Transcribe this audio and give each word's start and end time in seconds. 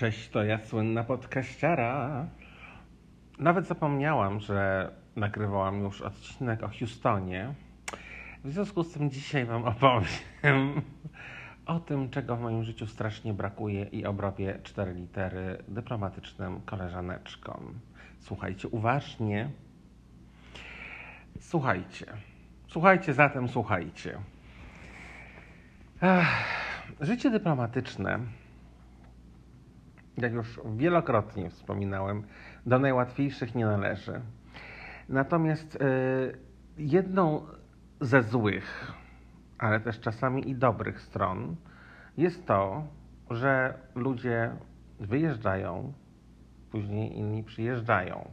Cześć, 0.00 0.28
to 0.28 0.44
ja 0.44 0.58
słynna 0.64 1.04
podkaściara. 1.04 2.26
Nawet 3.38 3.66
zapomniałam, 3.66 4.40
że 4.40 4.90
nagrywałam 5.16 5.80
już 5.80 6.00
odcinek 6.00 6.62
o 6.62 6.68
Houstonie. 6.68 7.54
W 8.44 8.52
związku 8.52 8.84
z 8.84 8.92
tym 8.92 9.10
dzisiaj 9.10 9.44
Wam 9.44 9.64
opowiem 9.64 10.82
o 11.66 11.80
tym, 11.80 12.10
czego 12.10 12.36
w 12.36 12.40
moim 12.40 12.64
życiu 12.64 12.86
strasznie 12.86 13.34
brakuje 13.34 13.84
i 13.84 14.06
obrobię 14.06 14.58
cztery 14.62 14.94
litery 14.94 15.62
dyplomatycznym 15.68 16.60
koleżaneczkom. 16.60 17.74
Słuchajcie 18.18 18.68
uważnie. 18.68 19.50
Słuchajcie. 21.40 22.06
Słuchajcie, 22.68 23.14
zatem 23.14 23.48
słuchajcie. 23.48 24.18
Życie 27.00 27.30
dyplomatyczne 27.30 28.18
jak 30.22 30.32
już 30.32 30.60
wielokrotnie 30.76 31.50
wspominałem, 31.50 32.22
do 32.66 32.78
najłatwiejszych 32.78 33.54
nie 33.54 33.64
należy. 33.64 34.20
Natomiast 35.08 35.76
y, 35.76 35.78
jedną 36.78 37.46
ze 38.00 38.22
złych, 38.22 38.92
ale 39.58 39.80
też 39.80 40.00
czasami 40.00 40.50
i 40.50 40.54
dobrych 40.54 41.00
stron 41.00 41.56
jest 42.16 42.46
to, 42.46 42.86
że 43.30 43.74
ludzie 43.94 44.50
wyjeżdżają, 45.00 45.92
później 46.70 47.18
inni 47.18 47.44
przyjeżdżają. 47.44 48.30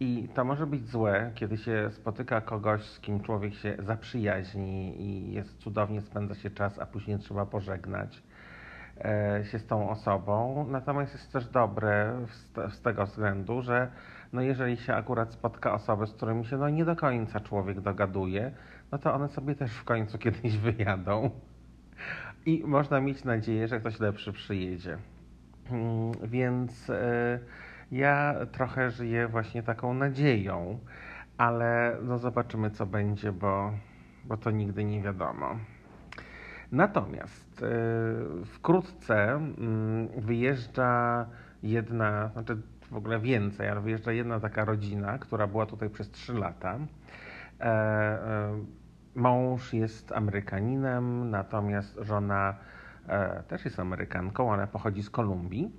I 0.00 0.28
to 0.34 0.44
może 0.44 0.66
być 0.66 0.86
złe, 0.86 1.30
kiedy 1.34 1.56
się 1.56 1.90
spotyka 1.90 2.40
kogoś, 2.40 2.82
z 2.82 3.00
kim 3.00 3.20
człowiek 3.20 3.54
się 3.54 3.76
zaprzyjaźni 3.78 5.02
i 5.02 5.32
jest 5.32 5.58
cudownie, 5.58 6.00
spędza 6.00 6.34
się 6.34 6.50
czas, 6.50 6.78
a 6.78 6.86
później 6.86 7.18
trzeba 7.18 7.46
pożegnać 7.46 8.22
E, 8.22 8.29
się 9.50 9.58
z 9.58 9.66
tą 9.66 9.90
osobą. 9.90 10.66
Natomiast 10.70 11.12
jest 11.12 11.32
też 11.32 11.48
dobre 11.48 12.12
z, 12.26 12.74
z, 12.74 12.82
tego 12.82 13.06
względu, 13.06 13.62
że 13.62 13.90
no 14.32 14.42
jeżeli 14.42 14.76
się 14.76 14.94
akurat 14.94 15.32
spotka 15.32 15.74
osoby, 15.74 16.06
z 16.06 16.12
którymi 16.12 16.44
się 16.44 16.56
no 16.56 16.68
nie 16.68 16.84
do 16.84 16.96
końca 16.96 17.40
człowiek 17.40 17.80
dogaduje, 17.80 18.52
no 18.92 18.98
to 18.98 19.14
one 19.14 19.28
sobie 19.28 19.54
też 19.54 19.72
w 19.72 19.84
końcu 19.84 20.18
kiedyś 20.18 20.56
wyjadą. 20.76 21.30
I 22.46 22.62
można 22.66 23.00
mieć 23.00 23.24
nadzieję, 23.24 23.68
że 23.68 23.80
ktoś 23.80 24.00
lepszy 24.00 24.32
przyjedzie. 24.32 24.98
Hmm, 25.68 26.12
więc 26.22 26.90
e, 26.90 27.38
ja 27.92 28.34
trochę 28.52 28.90
żyję 28.90 29.28
właśnie 29.28 29.62
taką 29.62 29.94
nadzieją, 29.94 30.78
ale 31.38 31.96
no 32.02 32.18
zobaczymy 32.18 32.70
co 32.70 32.86
będzie, 32.86 33.32
bo, 33.32 33.72
bo 34.24 34.36
to 34.36 34.50
nigdy 34.50 34.84
nie 34.84 35.02
wiadomo. 35.02 35.56
Natomiast 36.72 37.62
e, 37.62 38.44
wkrótce 38.44 39.30
mm, 39.32 40.08
wyjeżdża 40.16 41.26
jedna, 41.62 42.28
znaczy 42.28 42.56
w 42.90 42.96
ogóle 42.96 43.20
więcej, 43.20 43.68
ale 43.68 43.80
wyjeżdża 43.80 44.12
jedna 44.12 44.40
taka 44.40 44.64
rodzina, 44.64 45.18
która 45.18 45.46
była 45.46 45.66
tutaj 45.66 45.90
przez 45.90 46.10
3 46.10 46.32
lata. 46.32 46.78
E, 47.60 47.64
e, 47.64 48.64
mąż 49.14 49.72
jest 49.72 50.12
Amerykaninem, 50.12 51.30
natomiast 51.30 51.98
żona 52.02 52.54
też 53.48 53.64
jest 53.64 53.80
Amerykanką, 53.80 54.52
ale 54.52 54.66
pochodzi 54.66 55.02
z 55.02 55.10
Kolumbii. 55.10 55.72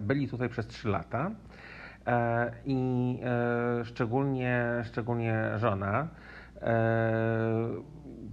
Byli 0.00 0.28
tutaj 0.28 0.48
przez 0.48 0.66
3 0.66 0.88
lata 0.88 1.30
i 2.64 3.18
szczególnie, 3.84 4.82
szczególnie 4.84 5.50
żona 5.56 6.08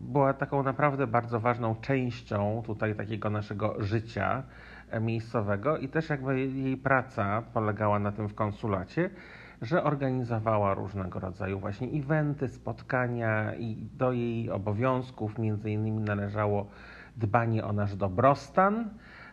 była 0.01 0.33
taką 0.33 0.63
naprawdę 0.63 1.07
bardzo 1.07 1.39
ważną 1.39 1.75
częścią 1.75 2.63
tutaj 2.65 2.95
takiego 2.95 3.29
naszego 3.29 3.75
życia 3.83 4.43
e, 4.89 4.99
miejscowego 4.99 5.77
i 5.77 5.89
też 5.89 6.09
jakby 6.09 6.39
jej 6.39 6.77
praca 6.77 7.41
polegała 7.53 7.99
na 7.99 8.11
tym 8.11 8.27
w 8.27 8.35
konsulacie, 8.35 9.09
że 9.61 9.83
organizowała 9.83 10.73
różnego 10.73 11.19
rodzaju 11.19 11.59
właśnie 11.59 11.87
eventy, 11.87 12.47
spotkania 12.47 13.55
i 13.55 13.87
do 13.97 14.11
jej 14.11 14.49
obowiązków 14.49 15.37
między 15.37 15.71
innymi 15.71 16.03
należało 16.03 16.67
dbanie 17.17 17.65
o 17.65 17.73
nasz 17.73 17.95
dobrostan. 17.95 18.89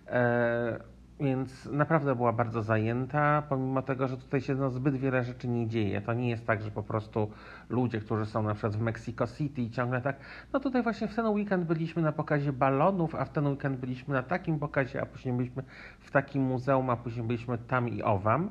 E, 0.06 0.97
więc 1.20 1.66
naprawdę 1.66 2.14
była 2.14 2.32
bardzo 2.32 2.62
zajęta, 2.62 3.42
pomimo 3.48 3.82
tego, 3.82 4.08
że 4.08 4.16
tutaj 4.16 4.40
się 4.40 4.54
no, 4.54 4.70
zbyt 4.70 4.96
wiele 4.96 5.24
rzeczy 5.24 5.48
nie 5.48 5.68
dzieje. 5.68 6.00
To 6.00 6.12
nie 6.14 6.30
jest 6.30 6.46
tak, 6.46 6.62
że 6.62 6.70
po 6.70 6.82
prostu 6.82 7.30
ludzie, 7.68 8.00
którzy 8.00 8.26
są 8.26 8.42
na 8.42 8.54
przykład 8.54 8.76
w 8.76 8.80
Mexico 8.80 9.26
City 9.26 9.62
i 9.62 9.70
ciągle 9.70 10.00
tak, 10.00 10.16
no 10.52 10.60
tutaj 10.60 10.82
właśnie 10.82 11.08
w 11.08 11.14
ten 11.14 11.26
weekend 11.26 11.64
byliśmy 11.64 12.02
na 12.02 12.12
pokazie 12.12 12.52
balonów, 12.52 13.14
a 13.14 13.24
w 13.24 13.30
ten 13.30 13.46
weekend 13.46 13.78
byliśmy 13.78 14.14
na 14.14 14.22
takim 14.22 14.58
pokazie, 14.58 15.02
a 15.02 15.06
później 15.06 15.34
byliśmy 15.34 15.62
w 16.00 16.10
takim 16.10 16.42
muzeum, 16.42 16.90
a 16.90 16.96
później 16.96 17.26
byliśmy 17.26 17.58
tam 17.58 17.88
i 17.88 18.02
owam. 18.02 18.50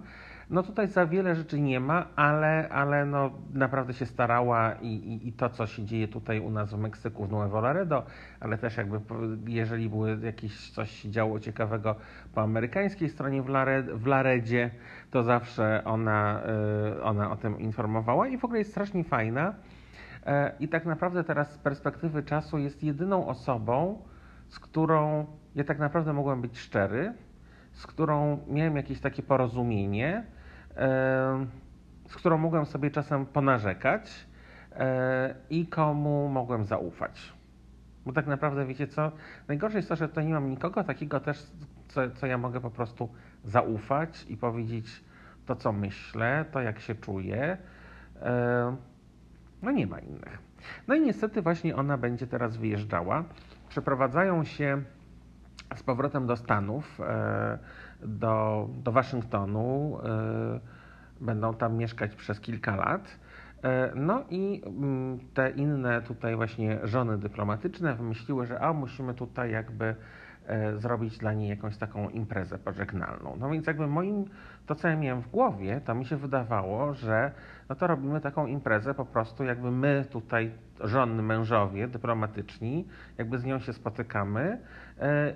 No 0.50 0.64
tutaj 0.64 0.88
za 0.88 1.06
wiele 1.06 1.36
rzeczy 1.36 1.60
nie 1.60 1.80
ma, 1.80 2.08
ale, 2.16 2.70
ale 2.70 3.06
no 3.06 3.32
naprawdę 3.54 3.94
się 3.94 4.06
starała 4.06 4.74
i, 4.74 4.88
i, 4.88 5.28
i 5.28 5.34
to, 5.34 5.50
co 5.50 5.68
się 5.68 5.86
dzieje 5.86 6.08
tutaj 6.08 6.40
u 6.40 6.50
nas 6.50 6.74
w 6.74 6.78
Meksyku, 6.78 7.26
w 7.26 7.32
Nuevo 7.32 7.62
Laredo, 7.62 8.04
ale 8.40 8.58
też 8.58 8.78
jakby 8.78 9.00
jeżeli 9.48 9.90
były 9.90 10.20
jakieś 10.24 10.72
coś 10.72 10.92
się 10.92 11.10
działo 11.12 11.40
ciekawego 11.40 11.96
po 12.34 12.42
amerykańskiej 12.42 13.10
stronie 13.10 13.42
w, 13.42 13.50
Lared, 13.50 13.86
w 13.86 14.06
Laredzie, 14.06 14.72
to 15.12 15.24
zawsze 15.24 15.82
ona, 15.86 16.42
y, 16.98 17.04
ona 17.04 17.32
o 17.32 17.36
tym 17.36 17.60
informowała 17.60 18.28
i 18.28 18.38
w 18.38 18.46
ogóle 18.46 18.60
jest 18.60 18.72
strasznie 18.72 19.04
fajna. 19.04 19.54
E, 20.26 20.52
I 20.60 20.68
tak 20.68 20.86
naprawdę 20.86 21.24
teraz 21.24 21.52
z 21.52 21.58
perspektywy 21.58 22.24
czasu 22.24 22.58
jest 22.58 22.84
jedyną 22.84 23.28
osobą, 23.28 24.02
z 24.50 24.60
którą 24.60 25.26
ja 25.56 25.64
tak 25.64 25.80
naprawdę 25.80 26.14
mogłem 26.14 26.42
być 26.42 26.60
szczery, 26.60 27.14
z 27.72 27.88
którą 27.88 28.40
miałem 28.48 28.76
jakieś 28.76 29.00
takie 29.00 29.24
porozumienie, 29.24 30.37
z 32.08 32.16
którą 32.16 32.38
mogłem 32.38 32.66
sobie 32.66 32.92
czasem 32.92 33.26
ponarzekać 33.26 34.28
e, 34.72 35.36
i 35.50 35.68
komu 35.68 36.30
mogłem 36.30 36.64
zaufać. 36.64 37.34
Bo 38.06 38.14
tak 38.14 38.28
naprawdę, 38.28 38.66
wiecie 38.66 38.88
co, 38.88 39.12
najgorsze 39.48 39.78
jest 39.78 39.90
to, 39.90 39.96
że 39.96 40.10
tutaj 40.10 40.26
nie 40.26 40.34
mam 40.34 40.50
nikogo 40.50 40.84
takiego 40.84 41.20
też, 41.20 41.48
co, 41.88 42.12
co 42.12 42.28
ja 42.28 42.38
mogę 42.38 42.62
po 42.62 42.70
prostu 42.70 43.10
zaufać 43.44 44.26
i 44.30 44.38
powiedzieć 44.38 45.04
to, 45.46 45.56
co 45.56 45.72
myślę, 45.72 46.46
to, 46.52 46.62
jak 46.62 46.80
się 46.80 46.96
czuję. 46.96 47.58
E, 48.22 48.76
no 49.62 49.72
nie 49.72 49.88
ma 49.88 50.00
innych. 50.00 50.38
No 50.88 50.96
i 50.96 51.02
niestety 51.02 51.42
właśnie 51.42 51.76
ona 51.76 51.98
będzie 51.98 52.28
teraz 52.28 52.58
wyjeżdżała. 52.58 53.24
Przeprowadzają 53.70 54.44
się 54.44 54.82
z 55.76 55.84
powrotem 55.84 56.28
do 56.28 56.36
Stanów. 56.36 57.00
Do, 58.02 58.70
do 58.84 58.92
Waszyngtonu. 58.92 60.00
E, 60.04 60.78
będą 61.22 61.54
tam 61.54 61.78
mieszkać 61.78 62.16
przez 62.16 62.40
kilka 62.40 62.76
lat. 62.76 63.20
E, 63.64 63.92
no 63.96 64.24
i 64.30 64.62
mm, 64.66 65.20
te 65.34 65.50
inne 65.50 66.02
tutaj 66.02 66.36
właśnie 66.36 66.80
żony 66.84 67.18
dyplomatyczne 67.18 67.96
wymyśliły, 67.96 68.46
że 68.46 68.60
a 68.60 68.74
musimy 68.74 69.14
tutaj 69.14 69.52
jakby 69.52 69.96
e, 70.48 70.78
zrobić 70.78 71.18
dla 71.18 71.34
niej 71.34 71.50
jakąś 71.50 71.78
taką 71.78 72.10
imprezę 72.10 72.58
pożegnalną. 72.58 73.36
No 73.40 73.50
więc 73.50 73.68
jakby 73.68 73.88
moim, 73.88 74.26
to 74.66 74.76
co 74.76 74.88
ja 74.88 74.96
miałem 74.96 75.22
w 75.22 75.28
głowie, 75.28 75.82
to 75.86 75.96
mi 75.96 76.06
się 76.06 76.18
wydawało, 76.18 76.94
że 76.94 77.32
no 77.70 77.76
to 77.76 77.88
robimy 77.88 78.22
taką 78.22 78.46
imprezę 78.46 78.94
po 78.94 79.06
prostu 79.06 79.44
jakby 79.44 79.72
my 79.72 80.06
tutaj, 80.12 80.52
żony, 80.80 81.24
mężowie 81.24 81.88
dyplomatyczni, 81.88 82.88
jakby 83.18 83.40
z 83.40 83.46
nią 83.46 83.60
się 83.60 83.74
spotykamy 83.74 84.60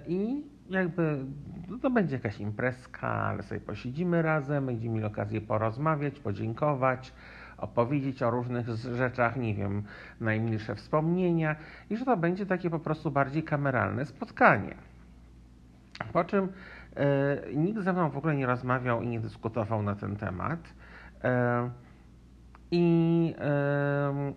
i 0.08 0.44
jakby 0.72 1.26
no 1.70 1.78
to 1.78 1.90
będzie 1.90 2.16
jakaś 2.16 2.40
imprezka, 2.40 3.08
ale 3.08 3.44
sobie 3.44 3.62
posiedzimy 3.62 4.22
razem, 4.22 4.66
będziemy 4.66 4.94
mieli 4.94 5.06
okazję 5.06 5.42
porozmawiać, 5.42 6.20
podziękować, 6.20 7.14
opowiedzieć 7.58 8.24
o 8.24 8.32
różnych 8.32 8.68
rzeczach, 8.70 9.38
nie 9.38 9.56
wiem, 9.56 9.84
najmilsze 10.20 10.76
wspomnienia 10.76 11.56
i 11.90 11.98
że 11.98 12.06
to 12.06 12.18
będzie 12.18 12.46
takie 12.46 12.70
po 12.70 12.80
prostu 12.80 13.12
bardziej 13.12 13.44
kameralne 13.44 14.06
spotkanie. 14.06 14.76
Po 16.14 16.24
czym 16.24 16.48
e, 16.96 17.54
nikt 17.56 17.82
ze 17.82 17.94
mną 17.94 18.10
w 18.10 18.18
ogóle 18.18 18.36
nie 18.36 18.46
rozmawiał 18.46 19.02
i 19.02 19.08
nie 19.08 19.20
dyskutował 19.20 19.84
na 19.84 19.96
ten 19.96 20.16
temat. 20.16 20.60
E, 21.24 21.70
I 22.72 23.36
e, 23.40 24.34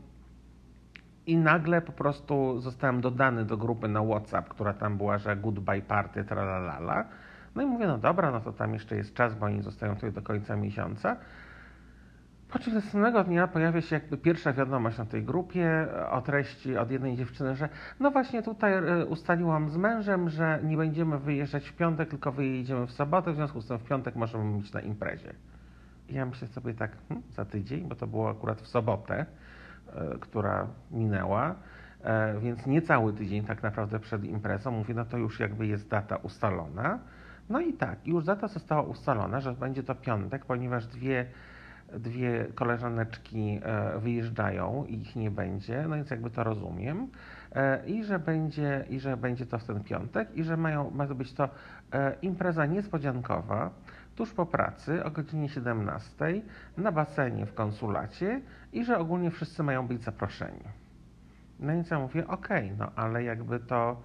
i 1.27 1.37
nagle 1.37 1.81
po 1.81 1.93
prostu 1.93 2.61
zostałem 2.61 3.01
dodany 3.01 3.45
do 3.45 3.57
grupy 3.57 3.89
na 3.89 4.03
WhatsApp, 4.03 4.49
która 4.49 4.75
tam 4.75 4.97
była, 4.97 5.19
że 5.19 5.37
goodbye 5.37 5.83
party, 5.83 6.25
tralalala. 6.25 7.05
No 7.55 7.63
i 7.63 7.67
mówię, 7.67 7.87
no 7.87 7.99
dobra, 7.99 8.31
no 8.31 8.41
to 8.41 8.53
tam 8.53 8.73
jeszcze 8.73 8.97
jest 8.97 9.15
czas, 9.15 9.35
bo 9.35 9.47
oni 9.47 9.63
zostają 9.63 9.95
tutaj 9.95 10.13
do 10.13 10.23
końca 10.23 10.57
miesiąca. 10.57 11.17
Po 12.49 12.59
czym 12.59 12.75
następnego 12.75 13.25
dnia 13.25 13.49
pojawia 13.49 13.81
się 13.81 13.97
jakby 13.97 14.17
pierwsza 14.17 14.53
wiadomość 14.53 14.99
na 14.99 15.05
tej 15.05 15.23
grupie 15.23 15.87
o 16.11 16.23
treści 16.23 16.77
od 16.77 16.91
jednej 16.91 17.17
dziewczyny, 17.17 17.57
że 17.57 17.69
no 18.01 18.11
właśnie 18.11 18.43
tutaj 18.43 18.73
e, 18.73 19.07
ustaliłam 19.07 19.71
z 19.71 19.77
mężem, 19.77 20.29
że 20.29 20.61
nie 20.63 20.77
będziemy 20.77 21.19
wyjeżdżać 21.19 21.69
w 21.69 21.77
piątek, 21.77 22.09
tylko 22.09 22.33
wyjedziemy 22.33 22.87
w 22.87 22.93
sobotę, 22.93 23.33
w 23.33 23.37
związku 23.37 23.61
z 23.61 23.69
tym 23.69 23.79
w 23.79 23.85
piątek 23.85 24.17
możemy 24.17 24.59
być 24.59 24.73
na 24.73 24.81
imprezie. 24.81 25.35
I 26.09 26.15
ja 26.15 26.27
myślę 26.27 26.49
sobie 26.49 26.75
tak, 26.75 26.91
hmm, 27.09 27.27
za 27.31 27.45
tydzień, 27.45 27.89
bo 27.89 27.95
to 27.95 28.07
było 28.07 28.31
akurat 28.31 28.61
w 28.61 28.67
sobotę, 28.67 29.15
E, 29.23 29.27
która 30.21 30.67
minęła. 30.91 31.55
e, 32.03 32.41
więc 32.41 32.67
nie 32.67 32.83
cały 32.83 33.13
tydzień 33.13 33.45
tak 33.45 33.63
naprawdę 33.63 33.99
przed 33.99 34.25
imprezą. 34.25 34.71
Mówię, 34.71 34.95
no 34.95 35.05
to 35.05 35.19
już 35.19 35.41
jakby 35.41 35.67
jest 35.67 35.89
data 35.89 36.17
ustalona. 36.17 36.99
No 37.49 37.61
i 37.61 37.73
tak, 37.73 38.07
już 38.07 38.25
data 38.25 38.49
została 38.49 38.83
ustalona, 38.83 39.41
że 39.41 39.53
będzie 39.53 39.83
to 39.83 39.95
piątek, 39.95 40.45
ponieważ 40.45 40.87
dwie, 40.87 41.27
dwie 41.99 42.47
koleżaneczki 42.55 43.61
e, 43.63 43.99
wyjeżdżają 43.99 44.85
i 44.89 44.95
ich 44.95 45.17
nie 45.17 45.31
będzie, 45.31 45.85
no 45.89 45.97
więc 45.97 46.11
jakby 46.11 46.31
to 46.31 46.45
rozumiem. 46.45 47.09
E, 47.53 47.87
I 47.87 48.05
że 48.05 48.19
będzie, 48.19 48.85
i 48.91 49.01
że 49.01 49.17
będzie 49.17 49.47
to 49.47 49.59
w 49.59 49.65
ten 49.65 49.85
piątek, 49.85 50.37
i 50.37 50.43
że 50.45 50.57
mają, 50.57 50.91
ma 50.91 51.07
to 51.07 51.15
być 51.15 51.33
to 51.33 51.49
impreza 52.23 52.67
niespodziankowa 52.67 53.71
tuż 54.17 54.33
po 54.33 54.47
pracy 54.47 55.05
o 55.05 55.11
godzinie 55.11 55.49
17 55.49 56.43
na 56.77 56.93
basenie 56.93 57.47
w 57.47 57.55
konsulacie 57.55 58.41
i 58.75 58.85
że 58.85 58.99
ogólnie 58.99 59.31
wszyscy 59.31 59.63
mają 59.63 59.87
być 59.87 60.05
zaproszeni. 60.05 60.65
No 61.61 61.73
więc 61.73 61.91
ja 61.91 61.99
mówię, 61.99 62.27
okej, 62.29 62.65
okay, 62.65 62.77
no 62.79 62.93
ale 62.97 63.25
jakby 63.25 63.61
to, 63.61 64.03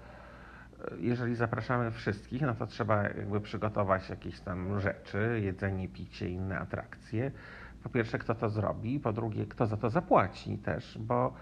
jeżeli 0.98 1.36
zapraszamy 1.36 1.92
wszystkich, 1.92 2.42
no 2.42 2.56
to 2.56 2.68
trzeba 2.68 3.04
jakby 3.04 3.42
przygotować 3.42 4.10
jakieś 4.10 4.40
tam 4.40 4.80
rzeczy, 4.80 5.40
jedzenie, 5.44 5.88
picie, 5.88 6.30
inne 6.30 6.60
atrakcje. 6.60 7.32
Po 7.84 7.90
pierwsze, 7.90 8.20
kto 8.20 8.36
to 8.36 8.50
zrobi, 8.50 9.00
po 9.00 9.14
drugie, 9.14 9.46
kto 9.46 9.68
za 9.68 9.78
to 9.78 9.90
zapłaci 9.90 10.58
też, 10.58 10.98
bo, 10.98 11.34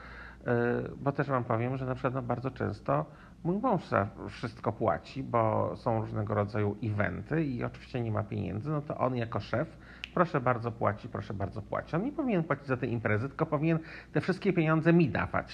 yy, 0.46 0.54
bo 0.98 1.12
też 1.12 1.28
Wam 1.28 1.44
powiem, 1.44 1.78
że 1.78 1.86
na 1.86 1.96
przykład 1.96 2.14
no 2.14 2.22
bardzo 2.22 2.52
często 2.52 3.06
Mój 3.44 3.58
mąż 3.58 3.88
za 3.88 4.08
wszystko 4.30 4.72
płaci, 4.72 5.24
bo 5.24 5.72
są 5.76 6.02
różnego 6.02 6.34
rodzaju 6.34 6.78
eventy 6.84 7.44
i 7.44 7.64
oczywiście 7.64 8.02
nie 8.02 8.12
ma 8.12 8.24
pieniędzy, 8.24 8.70
no 8.70 8.82
to 8.82 8.98
on 8.98 9.16
jako 9.16 9.40
szef 9.40 9.78
proszę 10.18 10.42
bardzo 10.42 10.72
płaci, 10.72 11.10
proszę 11.10 11.34
bardzo 11.34 11.62
płaci. 11.62 11.96
On 11.96 12.04
nie 12.04 12.12
powinien 12.12 12.44
płacić 12.44 12.68
za 12.68 12.78
te 12.78 12.88
imprezy, 12.88 13.30
tylko 13.30 13.46
powinien 13.46 13.80
te 14.14 14.22
wszystkie 14.22 14.54
pieniądze 14.54 14.94
mi 14.94 15.10
dawać. 15.10 15.54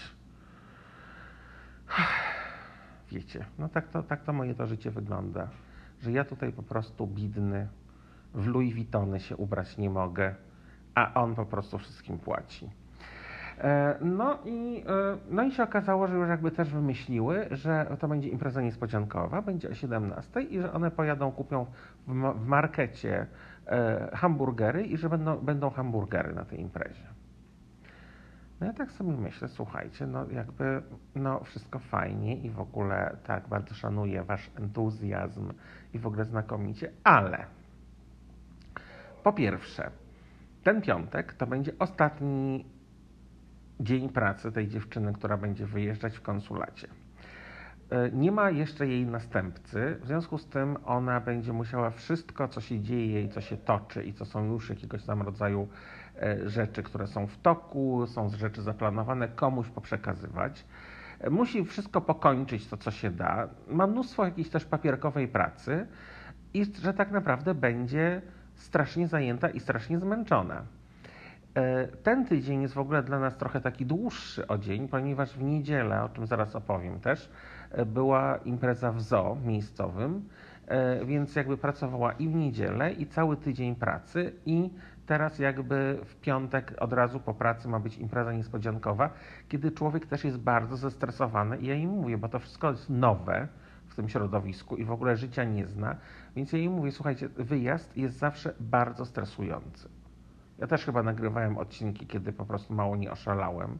Wiecie, 3.12 3.45
no 3.60 3.69
tak 3.69 3.88
to, 3.88 4.04
tak 4.04 4.24
to 4.24 4.33
moje 4.33 4.56
to 4.56 4.68
życie 4.68 4.92
wygląda, 4.92 5.48
że 6.01 6.12
ja 6.12 6.24
tutaj 6.24 6.51
po 6.51 6.63
prostu 6.63 7.07
bidny, 7.07 7.68
w 8.33 8.48
Louis 8.48 8.74
Vuittony 8.74 9.19
się 9.19 9.38
ubrać 9.38 9.77
nie 9.77 9.89
mogę, 9.89 10.36
a 10.95 11.13
on 11.13 11.36
po 11.36 11.45
prostu 11.45 11.77
wszystkim 11.77 12.19
płaci. 12.19 12.69
E, 13.57 13.98
no 14.01 14.39
i, 14.45 14.83
e, 14.88 15.18
no 15.30 15.44
i 15.44 15.51
się 15.51 15.63
okazało, 15.63 16.07
że 16.07 16.16
już 16.16 16.30
jakby 16.30 16.51
też 16.51 16.69
wymyśliły, 16.69 17.48
że 17.51 17.98
to 18.00 18.07
będzie 18.07 18.30
impreza 18.30 18.62
niespodziankowa, 18.62 19.42
będzie 19.42 19.69
o 19.69 19.74
17 19.74 20.42
i 20.42 20.62
że 20.62 20.74
one 20.74 20.92
pojadą, 20.92 21.31
kupią 21.31 21.66
w, 22.07 22.45
markecie 22.48 23.27
hamburgery 24.13 24.83
i 24.83 24.98
że 24.98 25.10
będą, 25.10 25.38
będą 25.38 25.69
hamburgery 25.69 26.33
na 26.33 26.45
tej 26.45 26.60
imprezie. 26.60 27.07
No 28.60 28.68
ja 28.68 28.74
tak 28.74 28.92
sobie 28.92 29.12
myślę, 29.12 29.48
słuchajcie, 29.48 30.07
no 30.07 30.30
jakby 30.30 30.81
no 31.15 31.44
wszystko 31.44 31.80
fajnie 31.80 32.36
i 32.38 32.50
w 32.50 32.60
ogóle 32.60 33.18
tak, 33.24 33.48
bardzo 33.48 33.75
szanuję 33.75 34.24
wasz 34.24 34.51
entuzjazm 34.56 35.54
i 35.94 36.00
w 36.00 36.07
ogóle 36.07 36.25
znakomicie, 36.25 36.92
ale 37.04 37.45
po 39.24 39.33
pierwsze, 39.33 39.92
ten 40.63 40.81
piątek 40.81 41.33
to 41.33 41.48
będzie 41.48 41.71
ostatni 41.80 42.66
dzień 43.80 44.09
pracy 44.09 44.51
tej 44.51 44.68
dziewczyny, 44.68 45.13
która 45.13 45.38
będzie 45.38 45.66
wyjeżdżać 45.66 46.18
w 46.18 46.21
konsulacie. 46.21 46.88
E, 47.89 48.12
nie 48.12 48.31
ma 48.31 48.50
jeszcze 48.50 48.88
jej 48.88 49.06
następcy, 49.06 49.97
w 50.01 50.07
związku 50.07 50.38
z 50.38 50.45
tym 50.45 50.77
ona 50.85 51.19
będzie 51.19 51.53
musiała 51.53 51.89
wszystko, 51.89 52.47
co 52.47 52.62
się 52.62 52.80
dzieje 52.80 53.21
i 53.21 53.30
co 53.30 53.41
się 53.41 53.57
toczy 53.57 54.03
i 54.03 54.13
co 54.13 54.25
są 54.25 54.45
już 54.45 54.69
jakiegoś 54.69 55.03
tam 55.03 55.21
rodzaju 55.21 55.68
e, 56.21 56.50
rzeczy, 56.50 56.83
które 56.83 57.07
są 57.07 57.27
w 57.27 57.38
toku, 57.38 58.07
są 58.07 58.30
rzeczy 58.30 58.62
zaplanowane, 58.62 59.27
komuś 59.27 59.69
poprzekazywać. 59.69 60.65
E, 61.19 61.30
musi 61.30 61.65
wszystko 61.65 62.01
pokończyć 62.01 62.68
to, 62.68 62.77
co 62.77 62.91
się 62.91 63.12
da. 63.12 63.47
Ma 63.68 63.88
mnóstwo 63.88 64.25
jakiejś 64.25 64.50
też 64.50 64.65
papierkowej 64.65 65.27
pracy 65.27 65.88
i 66.53 66.65
że 66.65 66.94
tak 66.94 67.12
naprawdę 67.12 67.56
będzie 67.56 68.21
strasznie 68.56 69.07
zajęta 69.07 69.50
i 69.50 69.59
strasznie 69.59 70.00
zmęczona. 70.00 70.63
Ten 72.03 72.25
tydzień 72.25 72.62
jest 72.62 72.74
w 72.74 72.77
ogóle 72.77 73.03
dla 73.03 73.19
nas 73.19 73.38
trochę 73.38 73.62
taki 73.62 73.85
dłuższy 73.85 74.47
o 74.47 74.57
dzień, 74.57 74.88
ponieważ 74.88 75.33
w 75.33 75.44
niedzielę, 75.44 76.03
o 76.03 76.09
czym 76.09 76.27
zaraz 76.27 76.56
opowiem 76.56 77.00
też, 77.00 77.30
była 77.86 78.38
impreza 78.38 78.92
w 78.92 79.02
zoo 79.02 79.38
miejscowym, 79.46 80.30
e, 80.68 81.06
więc 81.06 81.36
jakby 81.36 81.58
pracowała 81.58 82.12
i 82.12 82.30
w 82.30 82.36
niedzielę, 82.36 82.94
i 82.94 83.08
cały 83.08 83.38
tydzień 83.38 83.75
pracy, 83.75 84.34
i 84.46 84.70
teraz 85.06 85.40
jakby 85.40 86.00
w 86.06 86.16
piątek 86.16 86.74
od 86.80 86.94
razu 86.94 87.20
po 87.20 87.34
pracy 87.34 87.68
ma 87.68 87.80
być 87.80 87.98
impreza 87.98 88.34
niespodziankowa, 88.34 89.10
kiedy 89.50 89.72
człowiek 89.72 90.06
też 90.06 90.24
jest 90.24 90.38
bardzo 90.38 90.78
zestresowany 90.78 91.58
i 91.58 91.66
ja 91.66 91.75
im 91.75 91.90
mówię, 91.90 92.18
bo 92.18 92.30
to 92.30 92.40
wszystko 92.40 92.72
jest 92.72 92.90
nowe 92.90 93.48
w 93.88 93.96
tym 93.96 94.10
środowisku 94.10 94.76
i 94.76 94.86
w 94.86 94.92
ogóle 94.92 95.18
życia 95.18 95.44
nie 95.44 95.68
zna, 95.68 95.96
więc 96.36 96.54
ja 96.54 96.60
im 96.60 96.72
mówię, 96.72 96.92
słuchajcie, 96.92 97.30
wyjazd 97.30 97.98
jest 97.98 98.18
zawsze 98.18 98.54
bardzo 98.60 99.06
stresujący. 99.06 99.90
Ja 100.60 100.68
też 100.68 100.86
chyba 100.86 101.04
nagrywałem 101.04 101.58
odcinki, 101.58 102.08
kiedy 102.08 102.34
po 102.34 102.46
prostu 102.46 102.74
mało 102.74 102.96
nie 102.96 103.12
oszalałem. 103.12 103.78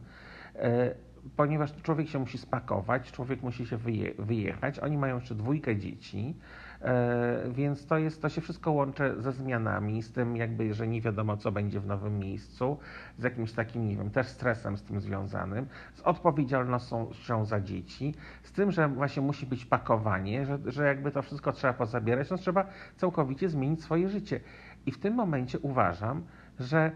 Ponieważ 1.36 1.82
człowiek 1.82 2.08
się 2.08 2.18
musi 2.18 2.38
spakować, 2.38 3.12
człowiek 3.12 3.42
musi 3.42 3.66
się 3.66 3.76
wyje 3.76 4.14
wyjechać. 4.18 4.78
Oni 4.78 4.98
mają 4.98 5.14
jeszcze 5.14 5.34
dwójkę 5.34 5.76
dzieci, 5.76 6.34
e, 6.80 7.44
więc 7.50 7.86
to, 7.86 7.98
jest, 7.98 8.22
to 8.22 8.28
się 8.28 8.40
wszystko 8.40 8.72
łączy 8.72 9.14
ze 9.18 9.32
zmianami, 9.32 10.02
z 10.02 10.12
tym 10.12 10.36
jakby, 10.36 10.74
że 10.74 10.88
nie 10.88 11.00
wiadomo, 11.00 11.36
co 11.36 11.52
będzie 11.52 11.80
w 11.80 11.86
nowym 11.86 12.18
miejscu, 12.18 12.78
z 13.18 13.22
jakimś 13.22 13.52
takim, 13.52 13.88
nie 13.88 13.96
wiem, 13.96 14.10
też 14.10 14.26
stresem 14.26 14.76
z 14.76 14.82
tym 14.82 15.00
związanym, 15.00 15.66
z 15.94 16.00
odpowiedzialnością 16.00 17.44
za 17.44 17.60
dzieci, 17.60 18.14
z 18.42 18.52
tym, 18.52 18.72
że 18.72 18.88
właśnie 18.88 19.22
musi 19.22 19.46
być 19.46 19.64
pakowanie, 19.64 20.46
że, 20.46 20.58
że 20.66 20.86
jakby 20.86 21.10
to 21.10 21.22
wszystko 21.22 21.52
trzeba 21.52 21.72
pozabierać, 21.72 22.30
no 22.30 22.36
trzeba 22.36 22.66
całkowicie 22.96 23.48
zmienić 23.48 23.82
swoje 23.82 24.08
życie. 24.08 24.40
I 24.86 24.92
w 24.92 24.98
tym 24.98 25.14
momencie 25.14 25.58
uważam, 25.58 26.22
że 26.58 26.90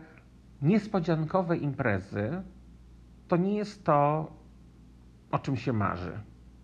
niespodziankowe 0.62 1.56
imprezy 1.56 2.42
to 3.28 3.36
nie 3.36 3.56
jest 3.56 3.84
to, 3.84 4.30
o 5.30 5.38
czym 5.38 5.56
się 5.56 5.72
marzy. 5.72 6.12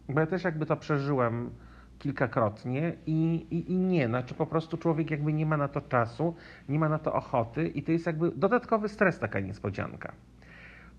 Bo 0.09 0.21
ja 0.21 0.27
też 0.27 0.45
jakby 0.45 0.67
to 0.67 0.77
przeżyłem 0.77 1.51
kilkakrotnie 1.99 2.95
i, 3.07 3.47
i, 3.51 3.73
i 3.73 3.77
nie, 3.77 4.09
znaczy 4.09 4.35
po 4.35 4.47
prostu 4.47 4.77
człowiek 4.77 5.11
jakby 5.11 5.33
nie 5.33 5.47
ma 5.47 5.57
na 5.57 5.69
to 5.69 5.81
czasu, 5.81 6.35
nie 6.69 6.79
ma 6.79 6.89
na 6.89 6.99
to 6.99 7.13
ochoty 7.13 7.69
i 7.69 7.83
to 7.83 7.93
jest 7.93 8.07
jakby 8.07 8.31
dodatkowy 8.31 8.89
stres, 8.89 9.19
taka 9.19 9.41
niespodzianka. 9.41 10.13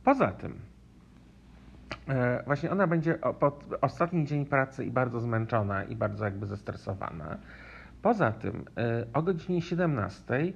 Poza 0.03 0.31
tym, 0.31 0.59
e, 2.07 2.43
właśnie 2.45 2.71
ona 2.71 2.87
będzie 2.87 3.19
pod 3.39 3.65
ostatni 3.81 4.25
dzień 4.25 4.45
pracy 4.45 4.85
i 4.85 4.91
bardzo 4.91 5.19
zmęczona 5.19 5.83
i 5.83 5.95
bardzo 5.95 6.25
jakby 6.25 6.45
zestresowana. 6.45 7.37
Poza 8.01 8.31
tym, 8.31 8.65
e, 8.77 9.05
o 9.13 9.21
godzinie 9.21 9.61
17 9.61 10.53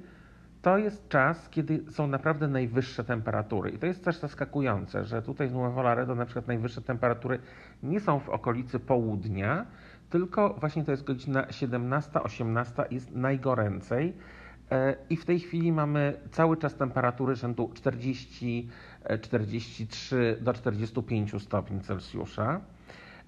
to 0.62 0.78
jest 0.78 1.10
czas, 1.10 1.50
kiedy 1.50 1.92
są 1.92 2.08
naprawdę 2.08 2.48
najwyższe 2.48 3.04
temperatury. 3.04 3.70
I 3.70 3.78
to 3.78 3.86
jest 3.86 4.06
też 4.06 4.18
zaskakujące, 4.18 5.06
że 5.06 5.22
tutaj 5.22 5.48
w 5.48 5.54
Nuevo 5.54 5.82
Laredo 5.82 6.16
na 6.16 6.26
przykład 6.26 6.48
najwyższe 6.48 6.82
temperatury 6.82 7.40
nie 7.84 8.00
są 8.00 8.20
w 8.20 8.30
okolicy 8.30 8.80
południa, 8.80 9.66
tylko 10.10 10.54
właśnie 10.54 10.84
to 10.84 10.92
jest 10.92 11.04
godzina 11.04 11.44
17-18 11.44 12.84
jest 12.92 13.12
najgoręcej. 13.12 14.14
E, 14.72 14.96
I 15.10 15.18
w 15.18 15.26
tej 15.26 15.40
chwili 15.40 15.72
mamy 15.72 16.14
cały 16.32 16.58
czas 16.58 16.76
temperatury 16.76 17.36
rzędu 17.36 17.72
40, 17.74 18.70
43 19.22 20.38
e, 20.40 20.44
do 20.44 20.54
45 20.54 21.42
stopni 21.44 21.82
Celsjusza. 21.82 22.62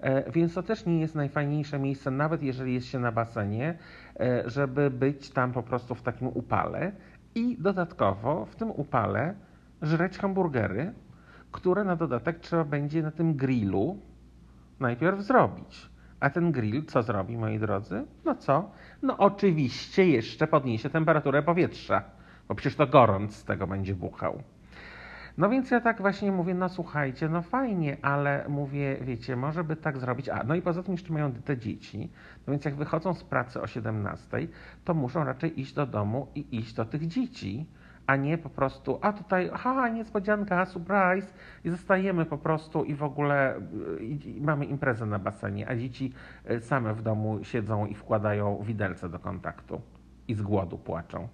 E, 0.00 0.30
więc 0.30 0.54
to 0.54 0.62
też 0.62 0.86
nie 0.86 1.00
jest 1.00 1.14
najfajniejsze 1.14 1.78
miejsce, 1.78 2.10
nawet 2.10 2.42
jeżeli 2.42 2.74
jest 2.74 2.86
się 2.86 2.98
na 2.98 3.12
basenie, 3.12 3.78
żeby 4.46 4.90
być 4.90 5.30
tam 5.30 5.52
po 5.52 5.62
prostu 5.62 5.94
w 5.94 6.02
takim 6.02 6.28
upale 6.28 6.92
i 7.34 7.56
dodatkowo 7.58 8.46
w 8.46 8.56
tym 8.56 8.70
upale 8.70 9.34
żreć 9.82 10.18
hamburgery, 10.18 10.92
które 11.52 11.84
na 11.84 11.96
dodatek 11.96 12.38
trzeba 12.38 12.64
będzie 12.64 13.02
na 13.02 13.10
tym 13.10 13.34
grillu 13.34 13.98
najpierw 14.80 15.20
zrobić. 15.20 15.90
A 16.20 16.30
ten 16.30 16.52
grill 16.52 16.84
co 16.84 17.02
zrobi, 17.02 17.38
moi 17.38 17.58
drodzy? 17.58 18.04
No 18.24 18.34
co? 18.34 18.70
No 19.02 19.18
oczywiście 19.18 20.06
jeszcze 20.06 20.46
podniesie 20.46 20.90
temperaturę 20.90 21.42
powietrza, 21.42 22.02
bo 22.48 22.54
przecież 22.54 22.76
to 22.76 22.86
gorąc 22.86 23.36
z 23.36 23.44
tego 23.44 23.66
będzie 23.66 23.94
buchał. 23.94 24.42
No 25.38 25.48
więc 25.48 25.70
ja 25.70 25.80
tak 25.80 26.00
właśnie 26.00 26.32
mówię, 26.32 26.54
no 26.54 26.68
słuchajcie, 26.68 27.28
no 27.28 27.42
fajnie, 27.42 27.96
ale 28.02 28.44
mówię, 28.48 28.96
wiecie, 29.00 29.36
może 29.36 29.64
by 29.64 29.76
tak 29.76 29.98
zrobić. 29.98 30.28
A, 30.28 30.44
no 30.44 30.54
i 30.54 30.62
poza 30.62 30.82
tym 30.82 30.92
jeszcze 30.94 31.12
mają 31.12 31.32
te 31.32 31.58
dzieci. 31.58 32.10
No 32.46 32.50
więc 32.50 32.64
jak 32.64 32.74
wychodzą 32.74 33.14
z 33.14 33.24
pracy 33.24 33.60
o 33.60 33.66
17, 33.66 34.48
to 34.84 34.94
muszą 34.94 35.24
raczej 35.24 35.60
iść 35.60 35.74
do 35.74 35.86
domu 35.86 36.26
i 36.34 36.56
iść 36.56 36.74
do 36.74 36.84
tych 36.84 37.06
dzieci, 37.06 37.66
a 38.06 38.16
nie 38.16 38.38
po 38.38 38.48
prostu, 38.48 38.98
a 39.02 39.12
tutaj, 39.12 39.50
ha, 39.54 39.88
niespodzianka, 39.88 40.66
surprise 40.66 41.34
i 41.64 41.70
zostajemy 41.70 42.24
po 42.24 42.38
prostu 42.38 42.84
i 42.84 42.94
w 42.94 43.02
ogóle 43.02 43.60
i, 44.00 44.36
i 44.36 44.40
mamy 44.40 44.64
imprezę 44.64 45.06
na 45.06 45.18
basenie, 45.18 45.68
a 45.68 45.76
dzieci 45.76 46.12
y, 46.50 46.60
same 46.60 46.94
w 46.94 47.02
domu 47.02 47.44
siedzą 47.44 47.86
i 47.86 47.94
wkładają 47.94 48.62
widelce 48.62 49.08
do 49.08 49.18
kontaktu 49.18 49.80
i 50.28 50.34
z 50.34 50.42
głodu 50.42 50.78
płaczą. 50.78 51.28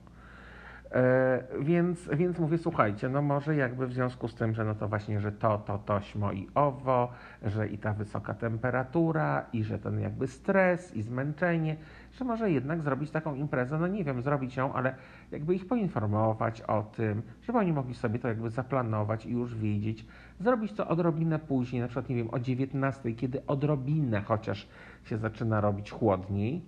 E, 0.93 1.43
więc, 1.61 2.09
więc 2.13 2.39
mówię, 2.39 2.59
słuchajcie, 2.59 3.09
no 3.09 3.23
może 3.23 3.57
jakby 3.57 3.87
w 3.87 3.93
związku 3.93 4.29
z 4.29 4.35
tym, 4.35 4.55
że 4.55 4.65
no 4.65 4.75
to 4.75 4.89
właśnie, 4.89 5.21
że 5.21 5.33
to, 5.33 5.59
to, 5.59 5.79
tośmo 5.79 6.33
i 6.33 6.49
owo, 6.55 7.13
że 7.43 7.69
i 7.69 7.79
ta 7.79 7.93
wysoka 7.93 8.35
temperatura, 8.35 9.47
i 9.53 9.65
że 9.65 9.79
ten 9.79 10.01
jakby 10.01 10.27
stres 10.27 10.97
i 10.97 11.03
zmęczenie, 11.03 11.77
że 12.13 12.25
może 12.25 12.51
jednak 12.51 12.83
zrobić 12.83 13.11
taką 13.11 13.35
imprezę, 13.35 13.79
no 13.79 13.87
nie 13.87 14.05
wiem, 14.05 14.23
zrobić 14.23 14.57
ją, 14.57 14.73
ale 14.73 14.95
jakby 15.31 15.55
ich 15.55 15.67
poinformować 15.67 16.61
o 16.63 16.83
tym, 16.83 17.23
żeby 17.43 17.59
oni 17.59 17.73
mogli 17.73 17.95
sobie 17.95 18.19
to 18.19 18.29
jakby 18.29 18.51
zaplanować 18.51 19.27
i 19.27 19.33
już 19.33 19.57
wiedzieć, 19.57 20.07
zrobić 20.41 20.73
to 20.73 20.89
odrobinę 20.89 21.39
później, 21.39 21.83
na 21.83 21.89
przykład, 21.89 22.09
nie 22.09 22.17
wiem, 22.17 22.31
o 22.31 22.39
19, 22.39 23.13
kiedy 23.13 23.47
odrobinę 23.47 24.21
chociaż 24.21 24.69
się 25.05 25.19
zaczyna 25.19 25.61
robić 25.61 25.91
chłodniej. 25.91 26.63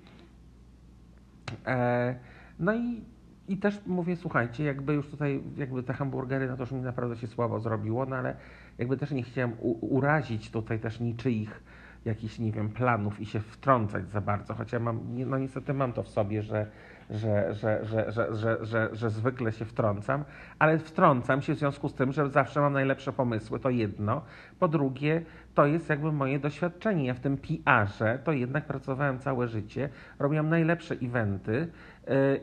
E, 1.67 2.15
no 2.59 2.75
i 2.75 3.05
i 3.51 3.57
też 3.57 3.81
mówię, 3.87 4.17
słuchajcie, 4.17 4.65
jakby 4.65 4.95
już 4.95 5.09
tutaj, 5.09 5.43
jakby 5.57 5.83
te 5.83 5.93
hamburgery, 5.93 6.49
no 6.49 6.57
to 6.57 6.63
już 6.63 6.73
mi 6.73 6.81
naprawdę 6.81 7.17
się 7.17 7.27
słabo 7.27 7.61
zrobiło, 7.61 8.07
no 8.07 8.17
ale 8.17 8.37
jakby 8.79 8.97
też 8.97 9.11
nie 9.11 9.23
chciałem 9.23 9.53
urazić 9.81 10.51
tutaj 10.51 10.79
też 10.79 11.01
niczyich 11.01 11.63
jakichś, 12.05 12.39
nie 12.39 12.53
wiem, 12.53 12.69
planów 12.69 13.21
i 13.21 13.27
się 13.27 13.41
wtrącać 13.41 14.11
za 14.11 14.21
bardzo, 14.21 14.55
choć 14.55 14.73
ja 14.73 14.79
mam, 14.79 15.01
no 15.27 15.39
niestety 15.39 15.75
mam 15.75 15.93
to 15.93 16.03
w 16.03 16.09
sobie, 16.09 16.43
że, 16.43 16.67
że, 17.11 17.55
że, 17.55 17.85
że, 17.85 18.13
że, 18.13 18.35
że, 18.37 18.59
że, 18.63 18.89
że 18.93 19.11
zwykle 19.11 19.53
się 19.53 19.65
wtrącam, 19.65 20.25
ale 20.59 20.79
wtrącam 20.79 21.43
się 21.43 21.55
w 21.55 21.59
związku 21.59 21.89
z 21.89 21.95
tym, 21.95 22.13
że 22.13 22.31
zawsze 22.31 22.61
mam 22.61 22.73
najlepsze 22.73 23.13
pomysły, 23.13 23.61
to 23.61 23.71
jedno. 23.71 24.23
Po 24.59 24.69
drugie, 24.69 25.23
to 25.55 25.67
jest 25.67 25.89
jakby 25.89 26.13
moje 26.13 26.39
doświadczenie. 26.39 27.07
Ja 27.07 27.15
w 27.15 27.21
tym 27.21 27.37
PR-ze 27.37 28.19
to 28.25 28.33
jednak 28.33 28.65
pracowałem 28.65 29.19
całe 29.19 29.49
życie, 29.49 29.89
robiłem 30.19 30.49
najlepsze 30.49 30.95
eventy 30.95 31.69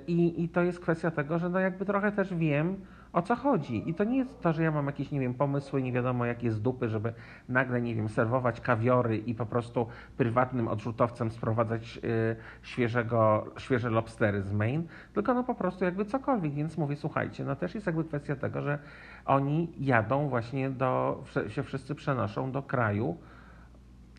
i, 0.08 0.44
i 0.44 0.50
to 0.50 0.62
jest 0.62 0.80
kwestia 0.80 1.12
tego, 1.12 1.40
że 1.40 1.50
no 1.50 1.60
jakby 1.60 1.86
trochę 1.86 2.12
też 2.12 2.34
wiem, 2.34 2.76
o 3.14 3.22
co 3.22 3.36
chodzi. 3.36 3.90
I 3.90 3.94
to 3.94 4.04
nie 4.04 4.18
jest 4.18 4.42
to, 4.42 4.54
że 4.54 4.64
ja 4.64 4.72
mam 4.72 4.86
jakieś, 4.86 5.12
nie 5.12 5.20
wiem, 5.20 5.34
pomysły, 5.34 5.82
nie 5.82 5.92
wiadomo 5.92 6.26
jakie 6.26 6.52
z 6.52 6.62
dupy, 6.62 6.90
żeby 6.90 7.14
nagle, 7.50 7.82
nie 7.82 7.96
wiem, 7.96 8.10
serwować 8.10 8.62
kawiory 8.62 9.18
i 9.18 9.36
po 9.36 9.46
prostu 9.46 9.88
prywatnym 10.18 10.68
odrzutowcem 10.68 11.32
sprowadzać 11.32 11.98
y, 11.98 12.36
świeżego, 12.62 13.46
świeże 13.58 13.90
lobstery 13.90 14.42
z 14.42 14.54
Maine, 14.54 14.88
tylko 15.14 15.34
no 15.34 15.44
po 15.44 15.56
prostu 15.56 15.86
jakby 15.86 16.06
cokolwiek. 16.06 16.54
Więc 16.54 16.78
mówię, 16.78 16.96
słuchajcie, 16.96 17.46
no 17.46 17.56
też 17.56 17.76
jest 17.76 17.88
jakby 17.88 18.04
kwestia 18.04 18.36
tego, 18.36 18.62
że 18.62 18.80
oni 19.26 19.72
jadą 19.80 20.30
właśnie 20.30 20.70
do, 20.70 21.24
się 21.48 21.64
wszyscy 21.64 21.96
przenoszą 21.96 22.52
do 22.52 22.62
kraju, 22.62 23.18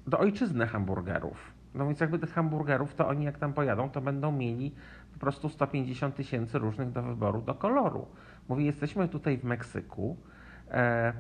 do 0.07 0.19
ojczyzny 0.19 0.67
hamburgerów. 0.67 1.53
No 1.75 1.87
więc 1.87 2.01
jakby 2.01 2.19
tych 2.19 2.33
hamburgerów, 2.33 2.95
to 2.95 3.09
oni 3.09 3.25
jak 3.25 3.39
tam 3.39 3.53
pojadą, 3.53 3.91
to 3.91 4.01
będą 4.01 4.33
mieli 4.33 4.75
po 5.19 5.21
prostu 5.21 5.49
150 5.49 6.15
tysięcy 6.15 6.59
różnych 6.59 6.93
do 6.93 7.03
wyboru, 7.03 7.43
do 7.43 7.55
koloru. 7.55 8.07
Mówi, 8.49 8.65
jesteśmy 8.65 9.09
tutaj 9.09 9.39
w 9.39 9.45
Meksyku 9.45 10.17
e, 10.71 11.13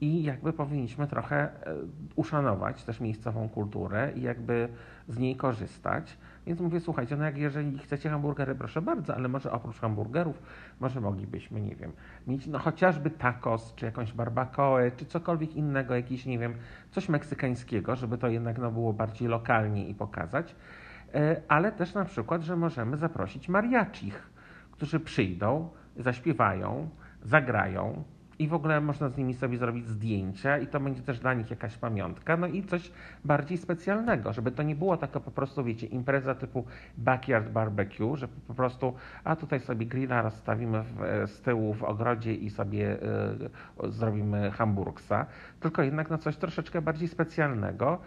i 0.00 0.22
jakby 0.22 0.52
powinniśmy 0.52 1.06
trochę 1.06 1.36
e, 1.36 1.74
uszanować 2.16 2.84
też 2.84 3.00
miejscową 3.00 3.48
kulturę 3.48 4.12
i 4.14 4.22
jakby 4.22 4.68
z 5.08 5.18
niej 5.18 5.36
korzystać. 5.36 6.18
Więc 6.46 6.60
mówię, 6.60 6.80
słuchajcie, 6.80 7.16
no 7.16 7.24
jak 7.24 7.36
jeżeli 7.38 7.78
chcecie 7.78 8.10
hamburgery, 8.10 8.54
proszę 8.54 8.82
bardzo, 8.82 9.14
ale 9.14 9.28
może 9.28 9.52
oprócz 9.52 9.78
hamburgerów, 9.78 10.42
może 10.80 11.00
moglibyśmy, 11.00 11.60
nie 11.60 11.76
wiem, 11.76 11.92
mieć 12.26 12.46
no 12.46 12.58
chociażby 12.58 13.10
tacos, 13.10 13.74
czy 13.74 13.86
jakąś 13.86 14.12
barbacoę, 14.12 14.90
czy 14.96 15.06
cokolwiek 15.06 15.56
innego, 15.56 15.94
jakiś, 15.94 16.26
nie 16.26 16.38
wiem, 16.38 16.54
coś 16.90 17.08
meksykańskiego, 17.08 17.96
żeby 17.96 18.18
to 18.18 18.28
jednak 18.28 18.58
no, 18.58 18.70
było 18.70 18.92
bardziej 18.92 19.28
lokalnie 19.28 19.88
i 19.88 19.94
pokazać. 19.94 20.54
E, 21.14 21.42
ale 21.48 21.72
też 21.72 21.94
na 21.94 22.04
przykład, 22.04 22.42
że 22.42 22.56
możemy 22.56 22.96
zaprosić 22.96 23.48
mariachich, 23.48 24.30
którzy 24.70 25.00
przyjdą, 25.00 25.68
zaśpiewają, 25.96 26.88
zagrają 27.22 28.04
i 28.38 28.48
w 28.48 28.54
ogóle 28.54 28.80
można 28.80 29.08
z 29.08 29.16
nimi 29.16 29.34
sobie 29.34 29.58
zrobić 29.58 29.86
zdjęcia 29.86 30.58
i 30.58 30.66
to 30.66 30.80
będzie 30.80 31.02
też 31.02 31.20
dla 31.20 31.34
nich 31.34 31.50
jakaś 31.50 31.76
pamiątka, 31.76 32.36
no 32.36 32.46
i 32.46 32.62
coś 32.62 32.92
bardziej 33.24 33.58
specjalnego, 33.58 34.32
żeby 34.32 34.50
to 34.50 34.62
nie 34.62 34.76
było 34.76 34.96
taka 34.96 35.20
po 35.20 35.30
prostu, 35.30 35.64
wiecie, 35.64 35.86
impreza 35.86 36.34
typu 36.34 36.64
backyard 36.96 37.48
barbecue, 37.48 38.16
że 38.16 38.28
po 38.28 38.54
prostu, 38.54 38.94
a 39.24 39.36
tutaj 39.36 39.60
sobie 39.60 39.86
grilla 39.86 40.22
rozstawimy 40.22 40.82
w, 40.82 41.02
e, 41.02 41.26
z 41.26 41.40
tyłu 41.40 41.74
w 41.74 41.82
ogrodzie 41.82 42.34
i 42.34 42.50
sobie 42.50 42.98
y, 43.82 43.90
zrobimy 43.90 44.50
hamburgsa, 44.50 45.26
tylko 45.60 45.82
jednak 45.82 46.10
na 46.10 46.18
coś 46.18 46.36
troszeczkę 46.36 46.82
bardziej 46.82 47.08
specjalnego, 47.08 47.98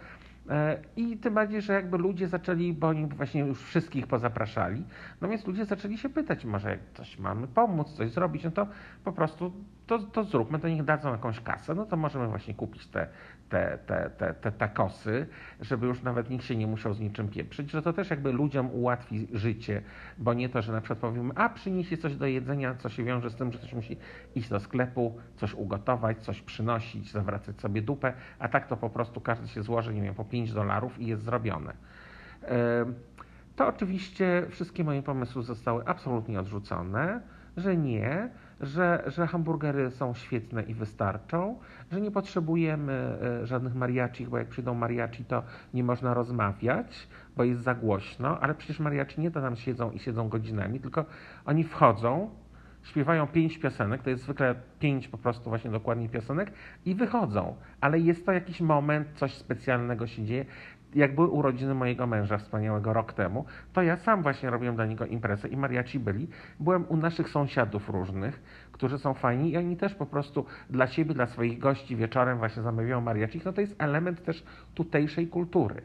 I 0.96 1.16
tym 1.16 1.34
bardziej, 1.34 1.62
że 1.62 1.72
jakby 1.72 1.98
ludzie 1.98 2.28
zaczęli, 2.28 2.72
bo 2.72 2.88
oni 2.88 3.06
właśnie 3.06 3.40
już 3.40 3.62
wszystkich 3.62 4.06
pozapraszali, 4.06 4.84
no 5.20 5.28
więc 5.28 5.46
ludzie 5.46 5.64
zaczęli 5.64 5.98
się 5.98 6.08
pytać, 6.08 6.44
może 6.44 6.70
jak 6.70 6.80
coś 6.94 7.18
mamy 7.18 7.46
pomóc, 7.46 7.92
coś 7.92 8.10
zrobić, 8.10 8.44
no 8.44 8.50
to 8.50 8.66
po 9.04 9.12
prostu 9.12 9.52
to, 9.86 9.98
to 9.98 10.24
zróbmy, 10.24 10.58
to 10.58 10.68
niech 10.68 10.84
dadzą 10.84 11.12
jakąś 11.12 11.40
kasę, 11.40 11.74
no 11.74 11.86
to 11.86 11.96
możemy 11.96 12.28
właśnie 12.28 12.54
kupić 12.54 12.86
te, 12.86 13.08
te, 13.50 13.78
te, 13.86 14.10
te, 14.10 14.34
te 14.34 14.52
takosy, 14.52 15.26
żeby 15.60 15.86
już 15.86 16.02
nawet 16.02 16.30
nikt 16.30 16.44
się 16.44 16.56
nie 16.56 16.66
musiał 16.66 16.94
z 16.94 17.00
niczym 17.00 17.28
pieprzyć, 17.28 17.70
że 17.70 17.82
to 17.82 17.92
też 17.92 18.10
jakby 18.10 18.32
ludziom 18.32 18.70
ułatwi 18.72 19.28
życie, 19.32 19.82
bo 20.18 20.34
nie 20.34 20.48
to, 20.48 20.62
że 20.62 20.72
na 20.72 20.80
przykład 20.80 20.98
powiemy, 20.98 21.34
a 21.34 21.48
przyniesie 21.48 21.96
coś 21.96 22.16
do 22.16 22.26
jedzenia, 22.26 22.74
co 22.74 22.88
się 22.88 23.04
wiąże 23.04 23.30
z 23.30 23.36
tym, 23.36 23.52
że 23.52 23.58
ktoś 23.58 23.72
musi 23.72 23.96
iść 24.34 24.48
do 24.48 24.60
sklepu, 24.60 25.18
coś 25.36 25.54
ugotować, 25.54 26.18
coś 26.18 26.42
przynosić, 26.42 27.12
zawracać 27.12 27.60
sobie 27.60 27.82
dupę, 27.82 28.12
a 28.38 28.48
tak 28.48 28.66
to 28.66 28.76
po 28.76 28.90
prostu 28.90 29.20
każdy 29.20 29.48
się 29.48 29.62
złoży, 29.62 29.94
nie 29.94 30.02
wiem, 30.02 30.14
po 30.14 30.24
5 30.24 30.52
dolarów 30.52 31.00
i 31.00 31.06
jest 31.06 31.22
zrobione. 31.22 31.72
To 33.56 33.66
oczywiście 33.66 34.46
wszystkie 34.48 34.84
moje 34.84 35.02
pomysły 35.02 35.42
zostały 35.42 35.86
absolutnie 35.86 36.40
odrzucone, 36.40 37.20
że 37.56 37.76
nie, 37.76 38.30
że, 38.60 39.02
że 39.06 39.26
hamburgery 39.26 39.90
są 39.90 40.14
świetne 40.14 40.62
i 40.62 40.74
wystarczą, 40.74 41.58
że 41.92 42.00
nie 42.00 42.10
potrzebujemy 42.10 42.92
e, 43.42 43.46
żadnych 43.46 43.74
mariachi, 43.74 44.26
bo 44.26 44.38
jak 44.38 44.48
przyjdą 44.48 44.74
mariachi, 44.74 45.24
to 45.24 45.42
nie 45.74 45.84
można 45.84 46.14
rozmawiać, 46.14 47.08
bo 47.36 47.44
jest 47.44 47.62
za 47.62 47.74
głośno, 47.74 48.40
ale 48.40 48.54
przecież 48.54 48.80
mariachi 48.80 49.20
nie 49.20 49.30
to 49.30 49.40
tam 49.40 49.56
siedzą 49.56 49.90
i 49.90 49.98
siedzą 49.98 50.28
godzinami, 50.28 50.80
tylko 50.80 51.04
oni 51.44 51.64
wchodzą, 51.64 52.30
śpiewają 52.82 53.26
pięć 53.26 53.58
piosenek, 53.58 54.02
to 54.02 54.10
jest 54.10 54.22
zwykle 54.22 54.54
pięć 54.78 55.08
po 55.08 55.18
prostu 55.18 55.50
właśnie 55.50 55.70
dokładnie 55.70 56.08
piosenek 56.08 56.52
i 56.84 56.94
wychodzą, 56.94 57.56
ale 57.80 58.00
jest 58.00 58.26
to 58.26 58.32
jakiś 58.32 58.60
moment, 58.60 59.08
coś 59.14 59.34
specjalnego 59.34 60.06
się 60.06 60.24
dzieje 60.24 60.44
jak 60.94 61.14
były 61.14 61.28
urodziny 61.28 61.74
mojego 61.74 62.06
męża 62.06 62.38
wspaniałego 62.38 62.92
rok 62.92 63.12
temu, 63.12 63.44
to 63.72 63.82
ja 63.82 63.96
sam 63.96 64.22
właśnie 64.22 64.50
robiłem 64.50 64.74
dla 64.74 64.86
niego 64.86 65.06
imprezę 65.06 65.48
i 65.48 65.56
mariaci 65.56 65.98
byli. 65.98 66.28
Byłem 66.60 66.84
u 66.88 66.96
naszych 66.96 67.28
sąsiadów 67.28 67.88
różnych, 67.88 68.42
którzy 68.72 68.98
są 68.98 69.14
fajni 69.14 69.50
i 69.50 69.56
oni 69.56 69.76
też 69.76 69.94
po 69.94 70.06
prostu 70.06 70.46
dla 70.70 70.86
siebie, 70.86 71.14
dla 71.14 71.26
swoich 71.26 71.58
gości 71.58 71.96
wieczorem 71.96 72.38
właśnie 72.38 72.62
zamawiają 72.62 73.00
mariachi. 73.00 73.40
No 73.44 73.52
to 73.52 73.60
jest 73.60 73.74
element 73.78 74.24
też 74.24 74.44
tutejszej 74.74 75.28
kultury. 75.28 75.82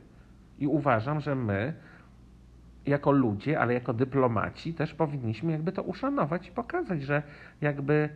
I 0.60 0.68
uważam, 0.68 1.20
że 1.20 1.36
my 1.36 1.74
jako 2.86 3.12
ludzie, 3.12 3.60
ale 3.60 3.74
jako 3.74 3.94
dyplomaci 3.94 4.74
też 4.74 4.94
powinniśmy 4.94 5.52
jakby 5.52 5.72
to 5.72 5.84
uszanować 5.84 6.48
i 6.48 6.52
pokazać, 6.52 7.02
że 7.02 7.24
jakby 7.62 8.10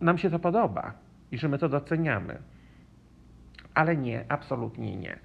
nam 0.00 0.18
się 0.18 0.30
to 0.30 0.38
podoba 0.38 0.92
i 1.30 1.38
że 1.38 1.48
my 1.48 1.58
to 1.58 1.68
doceniamy 1.68 2.38
ale 3.76 3.96
nie, 3.96 4.24
absolutnie 4.28 4.96
nie. 4.96 5.18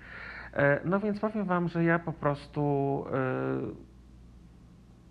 E, 0.54 0.80
no 0.86 1.00
więc 1.00 1.20
powiem 1.20 1.46
Wam, 1.46 1.68
że 1.68 1.84
ja 1.84 2.00
po 2.00 2.14
prostu. 2.14 3.06
Yy, 3.62 3.76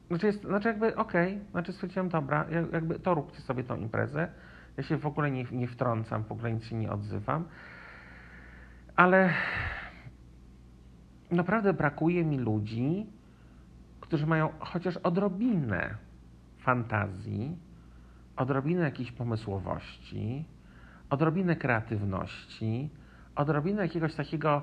znaczy, 0.08 0.26
jest, 0.26 0.44
znaczy 0.44 0.68
jakby 0.68 0.96
okej, 0.96 1.34
okay, 1.34 1.50
znaczy 1.50 1.72
stwierdziłem, 1.72 2.08
dobra, 2.08 2.46
jakby 2.72 2.98
to 2.98 3.14
róbcie 3.14 3.40
sobie 3.40 3.64
tą 3.64 3.76
imprezę. 3.76 4.28
Ja 4.76 4.82
się 4.82 4.96
w 4.96 5.06
ogóle 5.06 5.30
nie, 5.30 5.44
nie 5.52 5.68
wtrącam, 5.68 6.24
w 6.24 6.32
ogóle 6.32 6.52
nic 6.52 6.64
się 6.64 6.76
nie 6.76 6.92
odzywam. 6.92 7.44
Ale 8.96 9.30
naprawdę 11.30 11.72
brakuje 11.72 12.24
mi 12.24 12.38
ludzi, 12.38 13.06
którzy 14.00 14.26
mają 14.26 14.48
chociaż 14.58 14.96
odrobinę 14.96 15.94
fantazji, 16.58 17.58
odrobinę 18.36 18.82
jakiejś 18.82 19.12
pomysłowości, 19.12 20.44
odrobinę 21.10 21.56
kreatywności, 21.56 22.90
odrobinę 23.40 23.82
jakiegoś 23.82 24.14
takiego, 24.14 24.62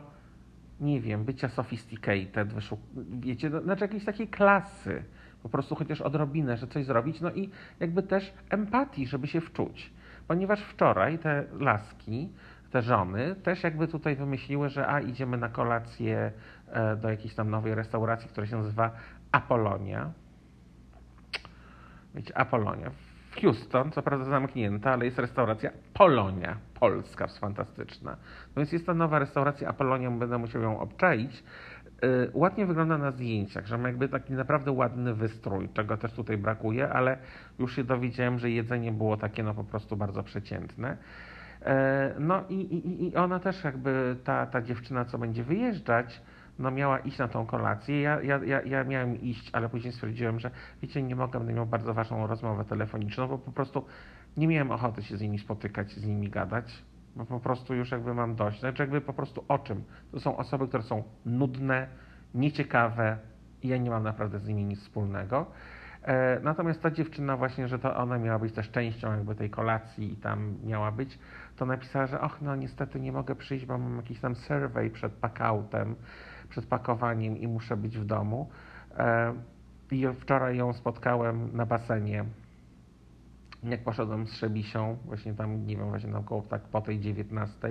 nie 0.79 1.01
wiem, 1.01 1.23
bycia 1.23 1.49
sophisticated, 1.49 2.53
wiecie, 3.19 3.49
no, 3.49 3.61
znaczy 3.61 3.83
jakiejś 3.83 4.05
takiej 4.05 4.27
klasy, 4.27 5.03
po 5.43 5.49
prostu 5.49 5.75
chociaż 5.75 6.01
odrobinę, 6.01 6.57
że 6.57 6.67
coś 6.67 6.85
zrobić, 6.85 7.21
no 7.21 7.31
i 7.31 7.49
jakby 7.79 8.03
też 8.03 8.33
empatii, 8.49 9.07
żeby 9.07 9.27
się 9.27 9.41
wczuć. 9.41 9.93
Ponieważ 10.27 10.61
wczoraj 10.61 11.19
te 11.19 11.43
laski, 11.59 12.29
te 12.71 12.81
żony 12.81 13.35
też 13.35 13.63
jakby 13.63 13.87
tutaj 13.87 14.15
wymyśliły, 14.15 14.69
że 14.69 14.87
a 14.87 15.01
idziemy 15.01 15.37
na 15.37 15.49
kolację 15.49 16.31
e, 16.67 16.95
do 16.95 17.09
jakiejś 17.09 17.35
tam 17.35 17.49
nowej 17.49 17.75
restauracji, 17.75 18.29
która 18.29 18.47
się 18.47 18.57
nazywa 18.57 18.91
Apolonia. 19.31 20.11
Wiecie, 22.15 22.37
Apolonia. 22.37 22.91
Houston, 23.41 23.91
co 23.91 24.01
prawda 24.01 24.25
zamknięta, 24.25 24.91
ale 24.91 25.05
jest 25.05 25.19
restauracja 25.19 25.71
Polonia 25.93 26.57
polska, 26.79 27.27
fantastyczna. 27.27 28.11
No 28.55 28.59
więc 28.59 28.71
jest 28.71 28.85
to 28.85 28.93
nowa 28.93 29.19
restauracja 29.19 29.69
Apollonia, 29.69 30.11
będę 30.11 30.37
musiał 30.37 30.61
ją 30.61 30.79
obczaić. 30.79 31.43
y, 32.03 32.31
ładnie 32.33 32.65
wygląda 32.65 32.97
na 32.97 33.11
zdjęciach, 33.11 33.67
że 33.67 33.77
ma 33.77 33.87
jakby 33.87 34.09
taki 34.09 34.33
naprawdę 34.33 34.71
ładny 34.71 35.13
wystrój, 35.13 35.69
czego 35.73 35.97
też 35.97 36.11
tutaj 36.11 36.37
brakuje, 36.37 36.89
ale 36.89 37.17
już 37.59 37.75
się 37.75 37.83
dowiedziałem, 37.83 38.39
że 38.39 38.49
jedzenie 38.49 38.91
było 38.91 39.17
takie 39.17 39.43
no 39.43 39.53
po 39.53 39.63
prostu 39.63 39.97
bardzo 39.97 40.23
przeciętne. 40.23 40.97
E, 41.61 42.15
no 42.19 42.43
i, 42.49 42.55
i, 42.55 43.07
i 43.07 43.15
ona 43.15 43.39
też 43.39 43.63
jakby, 43.63 44.15
ta, 44.23 44.45
ta 44.45 44.61
dziewczyna, 44.61 45.05
co 45.05 45.17
będzie 45.17 45.43
wyjeżdżać, 45.43 46.21
no 46.59 46.71
miała 46.71 46.99
iść 46.99 47.17
na 47.17 47.27
tą 47.27 47.45
kolację. 47.45 48.01
Ja, 48.01 48.21
ja, 48.21 48.39
ja, 48.43 48.61
ja 48.61 48.83
miałem 48.83 49.21
iść, 49.21 49.49
ale 49.53 49.69
później 49.69 49.93
stwierdziłem, 49.93 50.39
że 50.39 50.51
wiecie, 50.81 51.03
nie 51.03 51.15
mogę, 51.15 51.39
będę 51.39 51.53
miał 51.53 51.65
bardzo 51.65 51.93
ważną 51.93 52.27
rozmowę 52.27 52.65
telefoniczną, 52.65 53.27
bo 53.27 53.37
po 53.37 53.51
prostu 53.51 53.85
nie 54.37 54.47
miałem 54.47 54.71
ochoty 54.71 55.03
się 55.03 55.17
z 55.17 55.21
nimi 55.21 55.39
spotykać, 55.39 55.91
z 55.91 56.05
nimi 56.05 56.29
gadać, 56.29 56.83
bo 57.15 57.25
po 57.25 57.39
prostu 57.39 57.75
już 57.75 57.91
jakby 57.91 58.13
mam 58.13 58.35
dość. 58.35 58.59
Znaczy 58.59 58.83
jakby 58.83 59.01
po 59.01 59.13
prostu 59.13 59.45
o 59.47 59.59
czym? 59.59 59.83
To 60.11 60.19
są 60.19 60.37
osoby, 60.37 60.67
które 60.67 60.83
są 60.83 61.03
nudne, 61.25 61.87
nieciekawe 62.33 63.17
i 63.63 63.67
ja 63.67 63.77
nie 63.77 63.89
mam 63.89 64.03
naprawdę 64.03 64.39
z 64.39 64.47
nimi 64.47 64.65
nic 64.65 64.79
wspólnego. 64.79 65.45
E, 66.03 66.39
natomiast 66.43 66.81
ta 66.81 66.91
dziewczyna 66.91 67.37
właśnie, 67.37 67.67
że 67.67 67.79
to 67.79 67.95
ona 67.97 68.17
miała 68.17 68.39
być 68.39 68.53
też 68.53 68.71
częścią 68.71 69.11
jakby 69.11 69.35
tej 69.35 69.49
kolacji 69.49 70.13
i 70.13 70.15
tam 70.15 70.57
miała 70.63 70.91
być, 70.91 71.19
to 71.55 71.65
napisała, 71.65 72.07
że 72.07 72.21
och, 72.21 72.41
no 72.41 72.55
niestety 72.55 72.99
nie 72.99 73.11
mogę 73.11 73.35
przyjść, 73.35 73.65
bo 73.65 73.77
mam 73.77 73.97
jakiś 73.97 74.19
tam 74.19 74.35
survey 74.35 74.89
przed 74.89 75.13
packoutem, 75.13 75.95
przed 76.49 76.65
pakowaniem 76.65 77.37
i 77.37 77.47
muszę 77.47 77.77
być 77.77 77.97
w 77.97 78.05
domu. 78.05 78.49
E, 78.97 79.33
I 79.91 80.07
wczoraj 80.19 80.57
ją 80.57 80.73
spotkałem 80.73 81.49
na 81.53 81.65
basenie, 81.65 82.25
jak 83.63 83.83
poszedłem 83.83 84.27
z 84.27 84.33
Szebisią, 84.33 84.97
właśnie 85.05 85.33
tam, 85.33 85.67
nie 85.67 85.77
wiem, 85.77 85.89
właśnie 85.89 86.11
tam 86.11 86.21
około 86.21 86.41
tak 86.41 86.61
po 86.61 86.81
tej 86.81 86.99
19. 86.99 87.67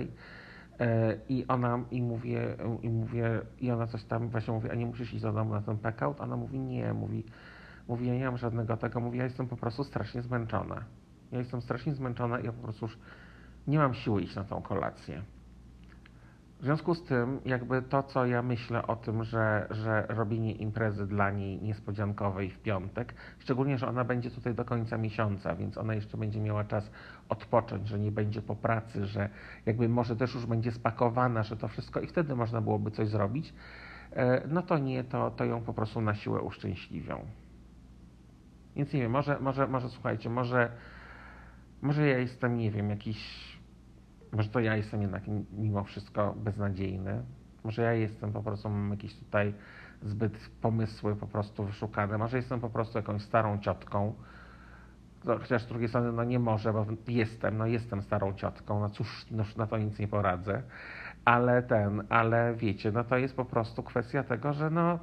E, 0.79 1.17
I 1.29 1.47
ona, 1.47 1.79
i 1.91 2.01
mówię, 2.01 2.55
i 2.81 2.89
mówię, 2.89 3.41
i 3.59 3.71
ona 3.71 3.87
coś 3.87 4.03
tam 4.03 4.29
właśnie 4.29 4.53
mówi, 4.53 4.69
a 4.69 4.75
nie 4.75 4.85
musisz 4.85 5.13
iść 5.13 5.23
do 5.23 5.31
domu 5.31 5.53
na 5.53 5.61
ten 5.61 5.77
packout? 5.77 6.21
Ona 6.21 6.37
mówi, 6.37 6.59
nie, 6.59 6.93
mówi, 6.93 7.23
mówi, 7.87 8.07
ja 8.07 8.13
nie 8.13 8.25
mam 8.25 8.37
żadnego 8.37 8.77
tego, 8.77 8.99
mówi, 8.99 9.17
ja 9.17 9.23
jestem 9.23 9.47
po 9.47 9.57
prostu 9.57 9.83
strasznie 9.83 10.21
zmęczona. 10.21 10.83
Ja 11.31 11.39
jestem 11.39 11.61
strasznie 11.61 11.95
zmęczona 11.95 12.39
i 12.39 12.45
ja 12.45 12.51
po 12.51 12.63
prostu 12.63 12.85
już 12.85 12.97
nie 13.67 13.77
mam 13.77 13.93
siły 13.93 14.21
iść 14.21 14.35
na 14.35 14.43
tą 14.43 14.61
kolację. 14.61 15.21
W 16.59 16.63
związku 16.63 16.95
z 16.95 17.03
tym, 17.03 17.39
jakby 17.45 17.81
to, 17.81 18.03
co 18.03 18.25
ja 18.25 18.41
myślę 18.41 18.87
o 18.87 18.95
tym, 18.95 19.23
że, 19.23 19.67
że 19.69 20.05
robienie 20.09 20.51
imprezy 20.51 21.07
dla 21.07 21.31
niej 21.31 21.61
niespodziankowej 21.61 22.49
w 22.49 22.59
piątek, 22.59 23.13
szczególnie, 23.39 23.77
że 23.77 23.87
ona 23.87 24.03
będzie 24.03 24.31
tutaj 24.31 24.55
do 24.55 24.65
końca 24.65 24.97
miesiąca, 24.97 25.55
więc 25.55 25.77
ona 25.77 25.95
jeszcze 25.95 26.17
będzie 26.17 26.41
miała 26.41 26.63
czas 26.63 26.91
odpocząć, 27.29 27.87
że 27.87 27.99
nie 27.99 28.11
będzie 28.11 28.41
po 28.41 28.55
pracy, 28.55 29.05
że 29.05 29.29
jakby 29.65 29.89
może 29.89 30.15
też 30.15 30.35
już 30.35 30.45
będzie 30.45 30.71
spakowana, 30.71 31.43
że 31.43 31.57
to 31.57 31.67
wszystko 31.67 31.99
i 31.99 32.07
wtedy 32.07 32.35
można 32.35 32.61
byłoby 32.61 32.91
coś 32.91 33.07
zrobić, 33.07 33.53
e, 34.13 34.47
no 34.47 34.61
to 34.61 34.77
nie, 34.77 35.03
to, 35.03 35.31
to 35.31 35.45
ją 35.45 35.61
po 35.61 35.73
prostu 35.73 36.01
na 36.01 36.15
siłę 36.15 36.41
uszczęśliwią. 36.41 37.25
Więc 38.75 38.93
nie 38.93 39.01
wiem, 39.01 39.11
może, 39.11 39.39
może, 39.39 39.67
może 39.67 39.89
słuchajcie, 39.89 40.29
może, 40.29 40.71
może 41.81 42.07
ja 42.07 42.17
jestem, 42.17 42.57
nie 42.57 42.71
wiem, 42.71 42.89
jakiś 42.89 43.56
może 44.31 44.49
to 44.49 44.59
ja 44.59 44.75
jestem 44.75 45.01
jednak 45.01 45.23
mimo 45.51 45.83
wszystko 45.83 46.33
beznadziejny. 46.37 47.23
Może 47.63 47.81
ja 47.81 47.93
jestem 47.93 48.33
po 48.33 48.43
prostu, 48.43 48.69
mam 48.69 48.91
jakieś 48.91 49.15
tutaj 49.15 49.53
zbyt 50.03 50.49
pomysły 50.61 51.15
po 51.15 51.27
prostu 51.27 51.63
wyszukane. 51.63 52.17
Może 52.17 52.37
jestem 52.37 52.59
po 52.59 52.69
prostu 52.69 52.97
jakąś 52.97 53.21
starą 53.21 53.59
ciotką. 53.59 54.13
Chociaż 55.25 55.63
z 55.63 55.67
drugiej 55.67 55.89
strony, 55.89 56.11
no 56.11 56.23
nie 56.23 56.39
może, 56.39 56.73
bo 56.73 56.85
jestem, 57.07 57.57
no 57.57 57.65
jestem 57.65 58.01
starą 58.01 58.33
ciotką, 58.33 58.79
no 58.79 58.89
cóż, 58.89 59.25
no, 59.31 59.43
na 59.57 59.67
to 59.67 59.77
nic 59.77 59.99
nie 59.99 60.07
poradzę. 60.07 60.61
Ale 61.25 61.63
ten, 61.63 62.03
ale 62.09 62.55
wiecie, 62.55 62.91
no 62.91 63.03
to 63.03 63.17
jest 63.17 63.35
po 63.35 63.45
prostu 63.45 63.83
kwestia 63.83 64.23
tego, 64.23 64.53
że 64.53 64.69
no, 64.69 64.99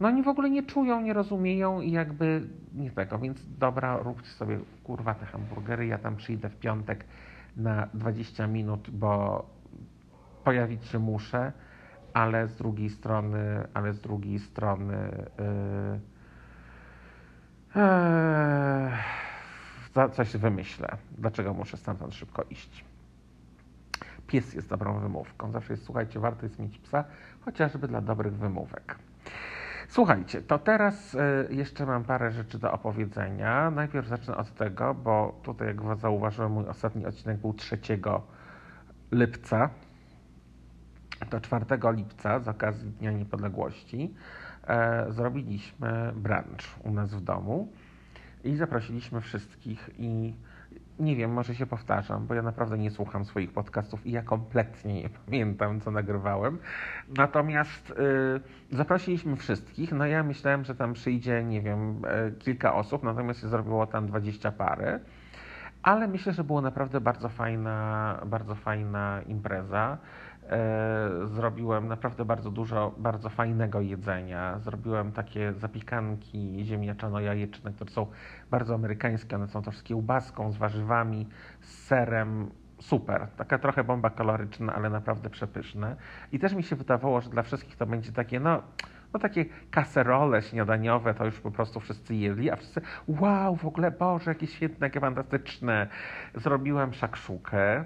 no 0.00 0.08
oni 0.08 0.22
w 0.22 0.28
ogóle 0.28 0.50
nie 0.50 0.62
czują, 0.62 1.00
nie 1.00 1.12
rozumieją 1.12 1.80
i 1.80 1.90
jakby 1.90 2.42
nie 2.74 2.90
tego, 2.90 3.18
więc 3.18 3.56
dobra, 3.58 3.96
róbcie 3.96 4.30
sobie 4.30 4.58
kurwa 4.84 5.14
te 5.14 5.26
hamburgery, 5.26 5.86
ja 5.86 5.98
tam 5.98 6.16
przyjdę 6.16 6.48
w 6.48 6.56
piątek 6.56 7.04
na 7.56 7.88
20 7.94 8.46
minut, 8.46 8.90
bo 8.90 9.46
pojawić 10.44 10.86
się 10.86 10.98
muszę, 10.98 11.52
ale 12.14 12.48
z 12.48 12.56
drugiej 12.56 12.90
strony, 12.90 13.68
ale 13.74 13.92
z 13.92 14.00
drugiej 14.00 14.38
strony 14.38 15.26
yy, 15.38 16.00
yy, 19.94 20.10
coś 20.12 20.36
wymyślę. 20.36 20.96
Dlaczego 21.18 21.54
muszę 21.54 21.76
stamtąd 21.76 22.14
szybko 22.14 22.44
iść? 22.50 22.84
Pies 24.26 24.54
jest 24.54 24.68
dobrą 24.68 25.00
wymówką. 25.00 25.52
Zawsze 25.52 25.72
jest, 25.72 25.84
słuchajcie, 25.84 26.20
warto 26.20 26.46
jest 26.46 26.58
mieć 26.58 26.78
psa, 26.78 27.04
chociażby 27.40 27.88
dla 27.88 28.00
dobrych 28.00 28.34
wymówek. 28.34 28.98
Słuchajcie, 29.90 30.42
to 30.42 30.58
teraz 30.58 31.14
e, 31.14 31.46
jeszcze 31.50 31.86
mam 31.86 32.04
parę 32.04 32.32
rzeczy 32.32 32.58
do 32.58 32.72
opowiedzenia. 32.72 33.70
Najpierw 33.70 34.06
zacznę 34.08 34.36
od 34.36 34.54
tego, 34.54 34.94
bo 34.94 35.40
tutaj, 35.42 35.68
jak 35.68 35.98
zauważyłem, 35.98 36.52
mój 36.52 36.66
ostatni 36.66 37.06
odcinek 37.06 37.36
był 37.36 37.54
3 37.54 37.78
lipca. 39.12 39.70
To 41.30 41.40
4 41.40 41.64
lipca 41.92 42.40
z 42.40 42.48
okazji 42.48 42.90
Dnia 42.90 43.12
Niepodległości 43.12 44.14
e, 44.66 45.06
zrobiliśmy 45.12 46.12
brunch 46.14 46.84
u 46.84 46.90
nas 46.90 47.14
w 47.14 47.20
domu 47.20 47.68
i 48.44 48.56
zaprosiliśmy 48.56 49.20
wszystkich 49.20 49.90
i 49.98 50.34
nie 51.00 51.16
wiem, 51.16 51.32
może 51.32 51.54
się 51.54 51.66
powtarzam, 51.66 52.26
bo 52.26 52.34
ja 52.34 52.42
naprawdę 52.42 52.78
nie 52.78 52.90
słucham 52.90 53.24
swoich 53.24 53.52
podcastów 53.52 54.06
i 54.06 54.12
ja 54.12 54.22
kompletnie 54.22 55.02
nie 55.02 55.08
pamiętam, 55.08 55.80
co 55.80 55.90
nagrywałem. 55.90 56.58
Natomiast 57.16 57.90
y, 57.90 57.94
zaprosiliśmy 58.76 59.36
wszystkich. 59.36 59.92
No 59.92 60.06
ja 60.06 60.22
myślałem, 60.22 60.64
że 60.64 60.74
tam 60.74 60.92
przyjdzie, 60.92 61.44
nie 61.44 61.62
wiem, 61.62 62.04
y, 62.04 62.32
kilka 62.38 62.74
osób, 62.74 63.02
natomiast 63.02 63.40
się 63.40 63.48
zrobiło 63.48 63.86
tam 63.86 64.06
dwadzieścia 64.06 64.52
parę. 64.52 65.00
Ale 65.82 66.08
myślę, 66.08 66.32
że 66.32 66.44
było 66.44 66.60
naprawdę 66.60 67.00
bardzo 67.00 67.28
fajna, 67.28 68.20
bardzo 68.26 68.54
fajna 68.54 69.20
impreza. 69.26 69.98
E, 70.50 71.26
zrobiłem 71.26 71.88
naprawdę 71.88 72.24
bardzo 72.24 72.50
dużo 72.50 72.94
bardzo 72.98 73.28
fajnego 73.28 73.80
jedzenia. 73.80 74.58
Zrobiłem 74.58 75.12
takie 75.12 75.52
zapiekanki 75.52 76.64
ziemniaczano-jajeczne, 76.64 77.72
które 77.72 77.90
są 77.90 78.06
bardzo 78.50 78.74
amerykańskie. 78.74 79.36
One 79.36 79.48
są 79.48 79.62
też 79.62 79.76
z 79.78 79.82
kiełbaską, 79.82 80.52
z 80.52 80.56
warzywami, 80.56 81.28
z 81.60 81.86
serem. 81.86 82.50
Super. 82.80 83.26
Taka 83.36 83.58
trochę 83.58 83.84
bomba 83.84 84.10
kaloryczna, 84.10 84.74
ale 84.74 84.90
naprawdę 84.90 85.30
przepyszne. 85.30 85.96
I 86.32 86.38
też 86.38 86.54
mi 86.54 86.62
się 86.62 86.76
wydawało, 86.76 87.20
że 87.20 87.30
dla 87.30 87.42
wszystkich 87.42 87.76
to 87.76 87.86
będzie 87.86 88.12
takie, 88.12 88.40
no, 88.40 88.62
no 89.12 89.20
takie 89.20 89.44
kaserole 89.70 90.42
śniadaniowe, 90.42 91.14
to 91.14 91.24
już 91.24 91.40
po 91.40 91.50
prostu 91.50 91.80
wszyscy 91.80 92.14
jedli, 92.14 92.50
a 92.50 92.56
wszyscy, 92.56 92.80
wow, 93.08 93.56
w 93.56 93.64
ogóle, 93.66 93.90
Boże, 93.90 94.30
jakie 94.30 94.46
świetne, 94.46 94.86
jakie 94.86 95.00
fantastyczne. 95.00 95.86
Zrobiłem 96.34 96.92
szakszukę 96.92 97.84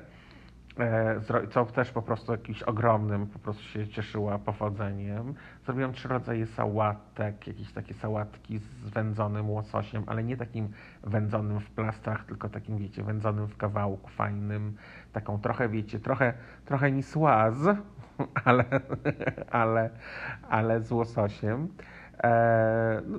co 1.51 1.67
też 1.67 1.91
po 1.91 2.03
prostu 2.03 2.33
jakimś 2.33 2.63
ogromnym, 2.63 3.27
po 3.27 3.39
prostu 3.39 3.63
się 3.63 3.89
cieszyła 3.89 4.39
powodzeniem. 4.39 5.35
Zrobiłam 5.65 5.93
trzy 5.93 6.09
rodzaje 6.09 6.47
sałatek, 6.47 7.47
jakieś 7.47 7.73
takie 7.73 7.95
sałatki 7.95 8.59
z 8.59 8.89
wędzonym 8.89 9.51
łososiem, 9.51 10.05
ale 10.07 10.25
nie 10.25 10.37
takim 10.37 10.69
wędzonym 11.03 11.61
w 11.61 11.71
plastrach, 11.71 12.25
tylko 12.25 12.49
takim, 12.49 12.79
wiecie, 12.79 13.03
wędzonym 13.03 13.47
w 13.47 13.57
kawałku 13.57 14.11
fajnym, 14.11 14.77
taką 15.13 15.41
trochę, 15.41 15.69
wiecie, 15.69 15.99
trochę, 15.99 16.35
trochę 16.65 16.93
nisłaz, 16.93 17.55
ale, 18.45 18.65
ale, 19.51 19.91
ale 20.49 20.81
z 20.81 20.93
łososiem. 20.93 21.69
E, 22.25 23.03
no, 23.07 23.19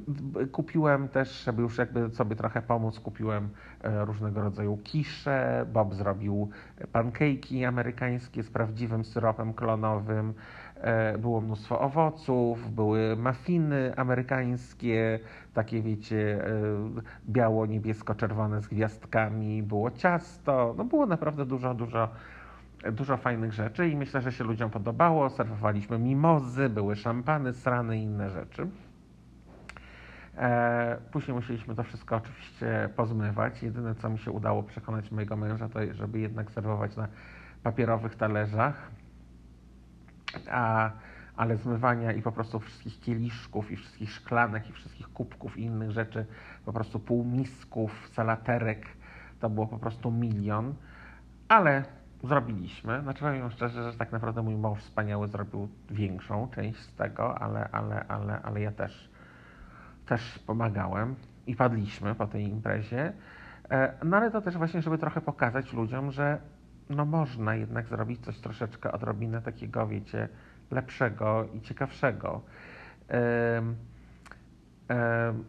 kupiłem 0.51 1.07
też, 1.07 1.43
żeby 1.43 1.61
już 1.61 1.77
jakby 1.77 2.09
sobie 2.09 2.35
trochę 2.35 2.61
pomóc, 2.61 2.99
kupiłem 2.99 3.49
e, 3.83 4.05
różnego 4.05 4.41
rodzaju 4.41 4.77
kisze. 4.77 5.65
Bob 5.73 5.93
zrobił 5.93 6.49
pancake'i 6.93 7.65
amerykańskie 7.65 8.43
z 8.43 8.49
prawdziwym 8.49 9.05
syropem 9.05 9.53
klonowym. 9.53 10.33
E, 10.75 11.17
było 11.17 11.41
mnóstwo 11.41 11.79
owoców, 11.79 12.71
były 12.71 13.15
muffiny 13.15 13.93
amerykańskie, 13.95 15.19
takie 15.53 15.81
wiecie, 15.81 16.45
biało-niebiesko-czerwone 17.29 18.61
z 18.61 18.67
gwiazdkami, 18.67 19.63
było 19.63 19.91
ciasto. 19.91 20.75
No 20.77 20.83
było 20.83 21.05
naprawdę 21.05 21.45
dużo, 21.45 21.73
dużo 21.73 22.09
dużo 22.91 23.17
fajnych 23.17 23.53
rzeczy 23.53 23.89
i 23.89 23.95
myślę, 23.95 24.21
że 24.21 24.31
się 24.31 24.43
ludziom 24.43 24.69
podobało. 24.69 25.29
Serwowaliśmy 25.29 25.99
mimozy, 25.99 26.69
były 26.69 26.95
szampany, 26.95 27.53
srany 27.53 27.97
i 27.97 28.01
inne 28.01 28.29
rzeczy. 28.29 28.67
E, 30.37 30.97
później 31.11 31.35
musieliśmy 31.35 31.75
to 31.75 31.83
wszystko 31.83 32.15
oczywiście 32.15 32.89
pozmywać. 32.95 33.63
Jedyne, 33.63 33.95
co 33.95 34.09
mi 34.09 34.19
się 34.19 34.31
udało 34.31 34.63
przekonać 34.63 35.11
mojego 35.11 35.37
męża, 35.37 35.69
to 35.69 35.79
żeby 35.93 36.19
jednak 36.19 36.51
serwować 36.51 36.95
na 36.95 37.07
papierowych 37.63 38.15
talerzach. 38.15 38.91
A, 40.51 40.91
ale 41.35 41.57
zmywania 41.57 42.11
i 42.11 42.21
po 42.21 42.31
prostu 42.31 42.59
wszystkich 42.59 42.99
kieliszków, 42.99 43.71
i 43.71 43.75
wszystkich 43.75 44.11
szklanek, 44.11 44.69
i 44.69 44.73
wszystkich 44.73 45.07
kubków 45.07 45.57
i 45.57 45.61
innych 45.61 45.91
rzeczy, 45.91 46.25
po 46.65 46.73
prostu 46.73 46.99
półmisków, 46.99 48.09
salaterek, 48.13 48.87
to 49.39 49.49
było 49.49 49.67
po 49.67 49.79
prostu 49.79 50.11
milion. 50.11 50.75
Ale 51.47 51.83
zrobiliśmy. 52.23 53.01
Znaczy 53.01 53.19
powiem 53.19 53.51
szczerze, 53.51 53.91
że 53.91 53.97
tak 53.97 54.11
naprawdę 54.11 54.41
mój 54.41 54.55
mąż 54.55 54.79
wspaniały 54.79 55.27
zrobił 55.27 55.69
większą 55.89 56.47
część 56.55 56.79
z 56.79 56.95
tego, 56.95 57.39
ale, 57.39 57.69
ale, 57.71 58.05
ale, 58.07 58.41
ale 58.41 58.61
ja 58.61 58.71
też, 58.71 59.09
też 60.05 60.39
pomagałem 60.39 61.15
i 61.47 61.55
padliśmy 61.55 62.15
po 62.15 62.27
tej 62.27 62.43
imprezie. 62.43 63.13
E, 63.69 63.93
no 64.03 64.17
ale 64.17 64.31
to 64.31 64.41
też 64.41 64.57
właśnie, 64.57 64.81
żeby 64.81 64.97
trochę 64.97 65.21
pokazać 65.21 65.73
ludziom, 65.73 66.11
że 66.11 66.37
no 66.89 67.05
można 67.05 67.55
jednak 67.55 67.87
zrobić 67.87 68.25
coś 68.25 68.39
troszeczkę 68.39 68.91
odrobinę 68.91 69.41
takiego, 69.41 69.87
wiecie, 69.87 70.29
lepszego 70.71 71.47
i 71.53 71.61
ciekawszego. 71.61 72.41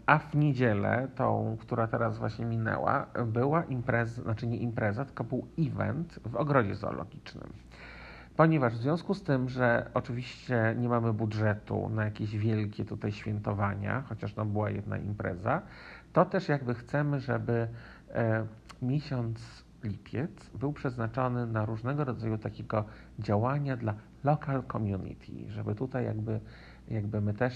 A 0.07 0.19
w 0.19 0.35
niedzielę, 0.35 1.09
tą, 1.14 1.57
która 1.61 1.87
teraz 1.87 2.19
właśnie 2.19 2.45
minęła, 2.45 3.07
była 3.27 3.64
impreza, 3.64 4.23
znaczy 4.23 4.47
nie 4.47 4.57
impreza, 4.57 5.05
tylko 5.05 5.25
był 5.25 5.47
event 5.59 6.19
w 6.25 6.37
ogrodzie 6.37 6.75
zoologicznym. 6.75 7.53
Ponieważ 8.37 8.75
w 8.75 8.83
związku 8.83 9.14
z 9.14 9.22
tym, 9.22 9.49
że 9.49 9.90
oczywiście 9.94 10.75
nie 10.79 10.88
mamy 10.88 11.12
budżetu 11.12 11.88
na 11.88 12.05
jakieś 12.05 12.37
wielkie 12.37 12.85
tutaj 12.85 13.12
świętowania, 13.12 14.03
chociaż 14.09 14.35
to 14.35 14.44
była 14.44 14.70
jedna 14.70 14.99
impreza, 14.99 15.62
to 16.12 16.25
też 16.25 16.49
jakby 16.49 16.75
chcemy, 16.75 17.20
żeby 17.20 17.68
e, 18.14 18.46
miesiąc 18.83 19.64
lipiec 19.85 20.31
był 20.55 20.72
przeznaczony 20.72 21.46
na 21.46 21.64
różnego 21.64 22.05
rodzaju 22.05 22.38
takiego 22.38 22.85
działania 23.18 23.77
dla 23.77 23.94
local 24.25 24.62
community, 24.72 25.33
żeby 25.49 25.75
tutaj 25.75 26.05
jakby, 26.05 26.40
jakby 26.88 27.20
my 27.20 27.35
też 27.35 27.55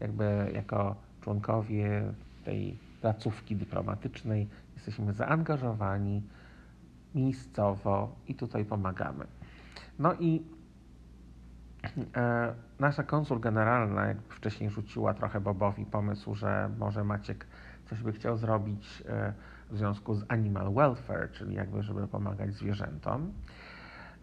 jakby 0.00 0.50
jako 0.54 0.96
członkowie 1.20 2.12
tej 2.44 2.78
placówki 3.00 3.56
dyplomatycznej 3.56 4.48
jesteśmy 4.74 5.12
zaangażowani 5.12 6.22
miejscowo 7.14 8.16
i 8.28 8.34
tutaj 8.34 8.64
pomagamy. 8.64 9.37
No 9.98 10.14
i 10.14 10.42
e, 12.16 12.54
nasza 12.78 13.02
konsul 13.02 13.40
generalna, 13.40 14.06
jak 14.06 14.16
wcześniej 14.28 14.70
rzuciła 14.70 15.14
trochę 15.14 15.40
Bobowi 15.40 15.86
pomysł, 15.86 16.34
że 16.34 16.70
może 16.78 17.04
Maciek 17.04 17.46
coś 17.86 18.02
by 18.02 18.12
chciał 18.12 18.36
zrobić 18.36 19.02
e, 19.08 19.32
w 19.70 19.76
związku 19.78 20.14
z 20.14 20.24
animal 20.28 20.74
welfare, 20.74 21.30
czyli 21.32 21.54
jakby 21.54 21.82
żeby 21.82 22.08
pomagać 22.08 22.54
zwierzętom. 22.54 23.32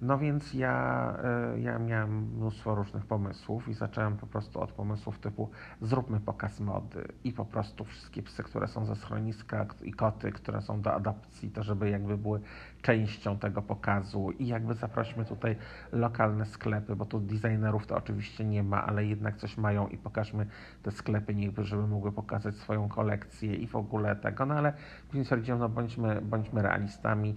No 0.01 0.17
więc 0.17 0.53
ja, 0.53 1.17
e, 1.23 1.59
ja 1.59 1.79
miałem 1.79 2.33
mnóstwo 2.35 2.75
różnych 2.75 3.05
pomysłów 3.05 3.67
i 3.67 3.73
zacząłem 3.73 4.17
po 4.17 4.27
prostu 4.27 4.61
od 4.61 4.71
pomysłów 4.71 5.19
typu 5.19 5.49
zróbmy 5.81 6.19
pokaz 6.19 6.59
mody 6.59 7.07
i 7.23 7.31
po 7.31 7.45
prostu 7.45 7.85
wszystkie 7.85 8.23
psy, 8.23 8.43
które 8.43 8.67
są 8.67 8.85
ze 8.85 8.95
schroniska 8.95 9.65
i 9.83 9.93
koty, 9.93 10.31
które 10.31 10.61
są 10.61 10.81
do 10.81 10.93
adopcji, 10.93 11.51
to 11.51 11.63
żeby 11.63 11.89
jakby 11.89 12.17
były 12.17 12.41
częścią 12.81 13.37
tego 13.37 13.61
pokazu. 13.61 14.31
I 14.31 14.47
jakby 14.47 14.73
zaprośmy 14.73 15.25
tutaj 15.25 15.55
lokalne 15.91 16.45
sklepy, 16.45 16.95
bo 16.95 17.05
tu 17.05 17.19
designerów 17.19 17.87
to 17.87 17.95
oczywiście 17.95 18.45
nie 18.45 18.63
ma, 18.63 18.85
ale 18.85 19.05
jednak 19.05 19.37
coś 19.37 19.57
mają 19.57 19.87
i 19.87 19.97
pokażmy 19.97 20.45
te 20.83 20.91
sklepy, 20.91 21.35
niby, 21.35 21.63
żeby 21.63 21.87
mogły 21.87 22.11
pokazać 22.11 22.55
swoją 22.55 22.89
kolekcję 22.89 23.55
i 23.55 23.67
w 23.67 23.75
ogóle 23.75 24.15
tego, 24.15 24.45
no 24.45 24.53
ale 24.53 24.73
później 25.07 25.25
stwierdziłem, 25.25 25.59
no 25.59 25.69
bądźmy, 25.69 26.21
bądźmy 26.21 26.61
realistami, 26.61 27.35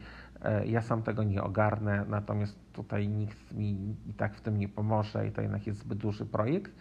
ja 0.64 0.80
sam 0.82 1.02
tego 1.02 1.22
nie 1.22 1.42
ogarnę, 1.42 2.04
natomiast 2.08 2.72
tutaj 2.72 3.08
nikt 3.08 3.52
mi 3.52 3.96
i 4.06 4.14
tak 4.14 4.34
w 4.34 4.40
tym 4.40 4.58
nie 4.58 4.68
pomoże 4.68 5.26
i 5.26 5.32
to 5.32 5.42
jednak 5.42 5.66
jest 5.66 5.78
zbyt 5.78 5.98
duży 5.98 6.26
projekt. 6.26 6.72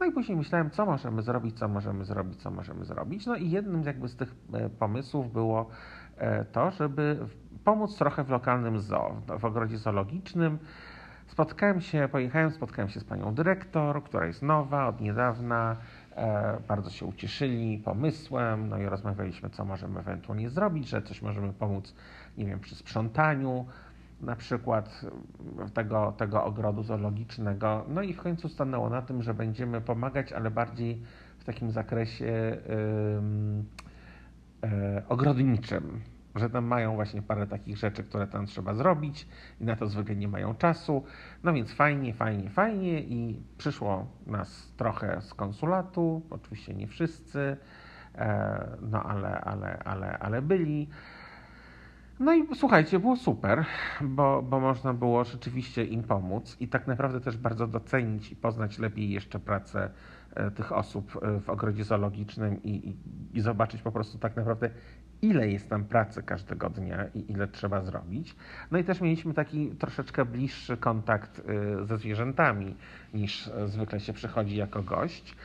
No 0.00 0.06
i 0.06 0.12
później 0.12 0.38
myślałem, 0.38 0.70
co 0.70 0.86
możemy 0.86 1.22
zrobić, 1.22 1.58
co 1.58 1.68
możemy 1.68 2.04
zrobić, 2.04 2.42
co 2.42 2.50
możemy 2.50 2.84
zrobić. 2.84 3.26
No 3.26 3.36
i 3.36 3.50
jednym 3.50 3.82
jakby 3.82 4.08
z 4.08 4.16
tych 4.16 4.34
e, 4.52 4.68
pomysłów 4.68 5.32
było 5.32 5.68
e, 6.16 6.44
to, 6.44 6.70
żeby 6.70 7.18
pomóc 7.64 7.98
trochę 7.98 8.24
w 8.24 8.30
lokalnym 8.30 8.80
zoo, 8.80 9.22
w 9.38 9.44
ogrodzie 9.44 9.78
zoologicznym. 9.78 10.58
Spotkałem 11.26 11.80
się, 11.80 12.08
pojechałem, 12.12 12.50
spotkałem 12.50 12.88
się 12.88 13.00
z 13.00 13.04
panią 13.04 13.34
dyrektor, 13.34 14.04
która 14.04 14.26
jest 14.26 14.42
nowa, 14.42 14.88
od 14.88 15.00
niedawna. 15.00 15.76
bardzo 16.68 16.90
się 16.90 17.06
ucieszyli 17.06 17.78
pomysłem, 17.78 18.68
no 18.68 18.78
i 18.78 18.86
rozmawialiśmy, 18.86 19.50
co 19.50 19.64
możemy 19.64 20.00
ewentualnie 20.00 20.50
zrobić, 20.50 20.88
że 20.88 21.02
coś 21.02 21.22
możemy 21.22 21.52
pomóc 21.52 21.94
nie 22.38 22.46
wiem, 22.46 22.60
przy 22.60 22.74
sprzątaniu 22.74 23.66
na 24.20 24.36
przykład 24.36 25.00
tego, 25.74 26.14
tego 26.16 26.44
ogrodu 26.44 26.82
zoologicznego. 26.82 27.84
No 27.88 28.02
i 28.02 28.12
w 28.12 28.22
końcu 28.22 28.48
stanęło 28.48 28.90
na 28.90 29.02
tym, 29.02 29.22
że 29.22 29.34
będziemy 29.34 29.80
pomagać, 29.80 30.32
ale 30.32 30.50
bardziej 30.50 31.02
w 31.38 31.44
takim 31.44 31.70
zakresie 31.70 32.24
yy, 32.24 32.62
yy, 34.70 35.02
ogrodniczym. 35.08 36.00
Że 36.34 36.50
tam 36.50 36.64
mają 36.64 36.94
właśnie 36.94 37.22
parę 37.22 37.46
takich 37.46 37.76
rzeczy, 37.76 38.04
które 38.04 38.26
tam 38.26 38.46
trzeba 38.46 38.74
zrobić 38.74 39.28
i 39.60 39.64
na 39.64 39.76
to 39.76 39.86
zwykle 39.86 40.16
nie 40.16 40.28
mają 40.28 40.54
czasu. 40.54 41.04
No 41.44 41.52
więc 41.52 41.72
fajnie, 41.72 42.14
fajnie, 42.14 42.50
fajnie 42.50 43.00
i 43.00 43.42
przyszło 43.58 44.06
nas 44.26 44.72
trochę 44.76 45.20
z 45.20 45.34
konsulatu, 45.34 46.22
oczywiście 46.30 46.74
nie 46.74 46.86
wszyscy, 46.86 47.56
e, 48.14 48.76
no 48.80 49.02
ale, 49.02 49.40
ale, 49.40 49.78
ale, 49.78 50.18
ale 50.18 50.42
byli. 50.42 50.88
No 52.20 52.34
i 52.34 52.46
słuchajcie, 52.54 52.98
było 52.98 53.16
super, 53.16 53.64
bo, 54.00 54.42
bo 54.42 54.60
można 54.60 54.94
było 54.94 55.24
rzeczywiście 55.24 55.84
im 55.84 56.02
pomóc 56.02 56.56
i 56.60 56.68
tak 56.68 56.86
naprawdę 56.86 57.20
też 57.20 57.36
bardzo 57.36 57.66
docenić 57.66 58.32
i 58.32 58.36
poznać 58.36 58.78
lepiej 58.78 59.10
jeszcze 59.10 59.38
pracę 59.38 59.90
e, 60.34 60.50
tych 60.50 60.72
osób 60.72 61.18
e, 61.22 61.40
w 61.40 61.50
ogrodzie 61.50 61.84
zoologicznym 61.84 62.62
i, 62.62 62.70
i, 62.70 62.96
i 63.38 63.40
zobaczyć 63.40 63.82
po 63.82 63.92
prostu 63.92 64.18
tak 64.18 64.36
naprawdę, 64.36 64.70
ile 65.22 65.48
jest 65.48 65.70
tam 65.70 65.84
pracy 65.84 66.22
każdego 66.22 66.70
dnia 66.70 67.04
i 67.14 67.32
ile 67.32 67.48
trzeba 67.48 67.82
zrobić. 67.82 68.36
No 68.70 68.78
i 68.78 68.84
też 68.84 69.00
mieliśmy 69.00 69.34
taki 69.34 69.70
troszeczkę 69.70 70.24
bliższy 70.24 70.76
kontakt 70.76 71.42
e, 71.80 71.84
ze 71.84 71.96
zwierzętami 71.96 72.76
niż 73.14 73.50
zwykle 73.66 74.00
się 74.00 74.12
przychodzi 74.12 74.56
jako 74.56 74.82
gość. 74.82 75.36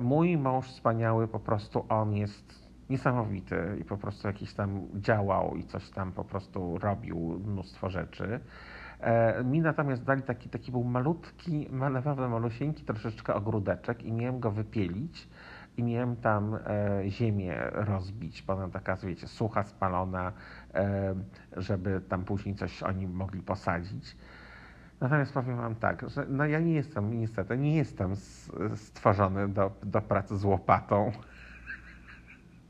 Mój 0.00 0.36
mąż 0.36 0.66
wspaniały, 0.66 1.28
po 1.28 1.40
prostu 1.40 1.86
on 1.88 2.14
jest 2.14 2.63
niesamowity 2.90 3.56
i 3.80 3.84
po 3.84 3.96
prostu 3.96 4.28
jakiś 4.28 4.54
tam 4.54 4.86
działał 4.94 5.56
i 5.56 5.64
coś 5.64 5.90
tam 5.90 6.12
po 6.12 6.24
prostu 6.24 6.78
robił, 6.78 7.40
mnóstwo 7.46 7.90
rzeczy. 7.90 8.40
E, 9.00 9.44
mi 9.44 9.60
natomiast 9.60 10.04
dali 10.04 10.22
taki, 10.22 10.48
taki 10.48 10.72
był 10.72 10.84
malutki, 10.84 11.68
naprawdę 11.90 12.28
malusieńki 12.28 12.84
troszeczkę 12.84 13.34
ogródeczek 13.34 14.02
i 14.02 14.12
miałem 14.12 14.40
go 14.40 14.50
wypielić 14.50 15.28
i 15.76 15.82
miałem 15.82 16.16
tam 16.16 16.54
e, 16.54 16.60
ziemię 17.10 17.56
rozbić, 17.72 18.42
potem 18.42 18.70
taka, 18.70 18.96
wiecie, 18.96 19.28
sucha, 19.28 19.62
spalona, 19.62 20.32
e, 20.74 21.14
żeby 21.56 22.00
tam 22.08 22.24
później 22.24 22.54
coś 22.54 22.82
oni 22.82 23.06
mogli 23.06 23.42
posadzić. 23.42 24.16
Natomiast 25.00 25.32
powiem 25.32 25.56
Wam 25.56 25.74
tak, 25.74 26.10
że 26.10 26.26
no 26.28 26.46
ja 26.46 26.60
nie 26.60 26.72
jestem, 26.72 27.20
niestety, 27.20 27.58
nie 27.58 27.76
jestem 27.76 28.16
stworzony 28.74 29.48
do, 29.48 29.70
do 29.82 30.00
pracy 30.00 30.38
z 30.38 30.44
łopatą. 30.44 31.12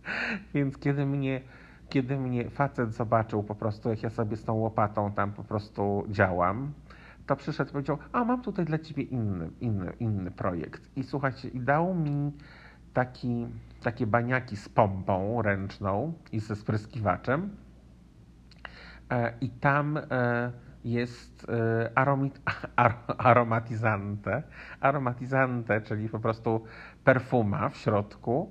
Więc 0.54 0.78
kiedy 0.78 1.06
mnie, 1.06 1.40
kiedy 1.88 2.16
mnie 2.18 2.50
facet 2.50 2.94
zobaczył 2.94 3.42
po 3.42 3.54
prostu, 3.54 3.90
jak 3.90 4.02
ja 4.02 4.10
sobie 4.10 4.36
z 4.36 4.44
tą 4.44 4.54
łopatą 4.54 5.12
tam 5.12 5.32
po 5.32 5.44
prostu 5.44 6.04
działam, 6.08 6.72
to 7.26 7.36
przyszedł 7.36 7.70
i 7.70 7.72
powiedział, 7.72 7.98
a 8.12 8.24
mam 8.24 8.42
tutaj 8.42 8.64
dla 8.64 8.78
ciebie 8.78 9.02
inny, 9.02 9.50
inny, 9.60 9.92
inny 10.00 10.30
projekt. 10.30 10.90
I 10.96 11.02
słuchajcie, 11.02 11.48
i 11.48 11.60
dał 11.60 11.94
mi 11.94 12.32
taki, 12.92 13.46
takie 13.82 14.06
baniaki 14.06 14.56
z 14.56 14.68
pompą 14.68 15.42
ręczną 15.42 16.12
i 16.32 16.40
ze 16.40 16.56
spryskiwaczem. 16.56 17.56
E, 19.10 19.32
I 19.40 19.48
tam 19.48 19.96
e, 19.96 20.52
jest 20.84 21.46
e, 21.48 21.90
aromit, 21.94 22.40
ar, 22.76 22.94
aromatizante, 23.18 24.42
aromatizante, 24.80 25.80
czyli 25.80 26.08
po 26.08 26.20
prostu 26.20 26.64
perfuma 27.04 27.68
w 27.68 27.76
środku 27.76 28.50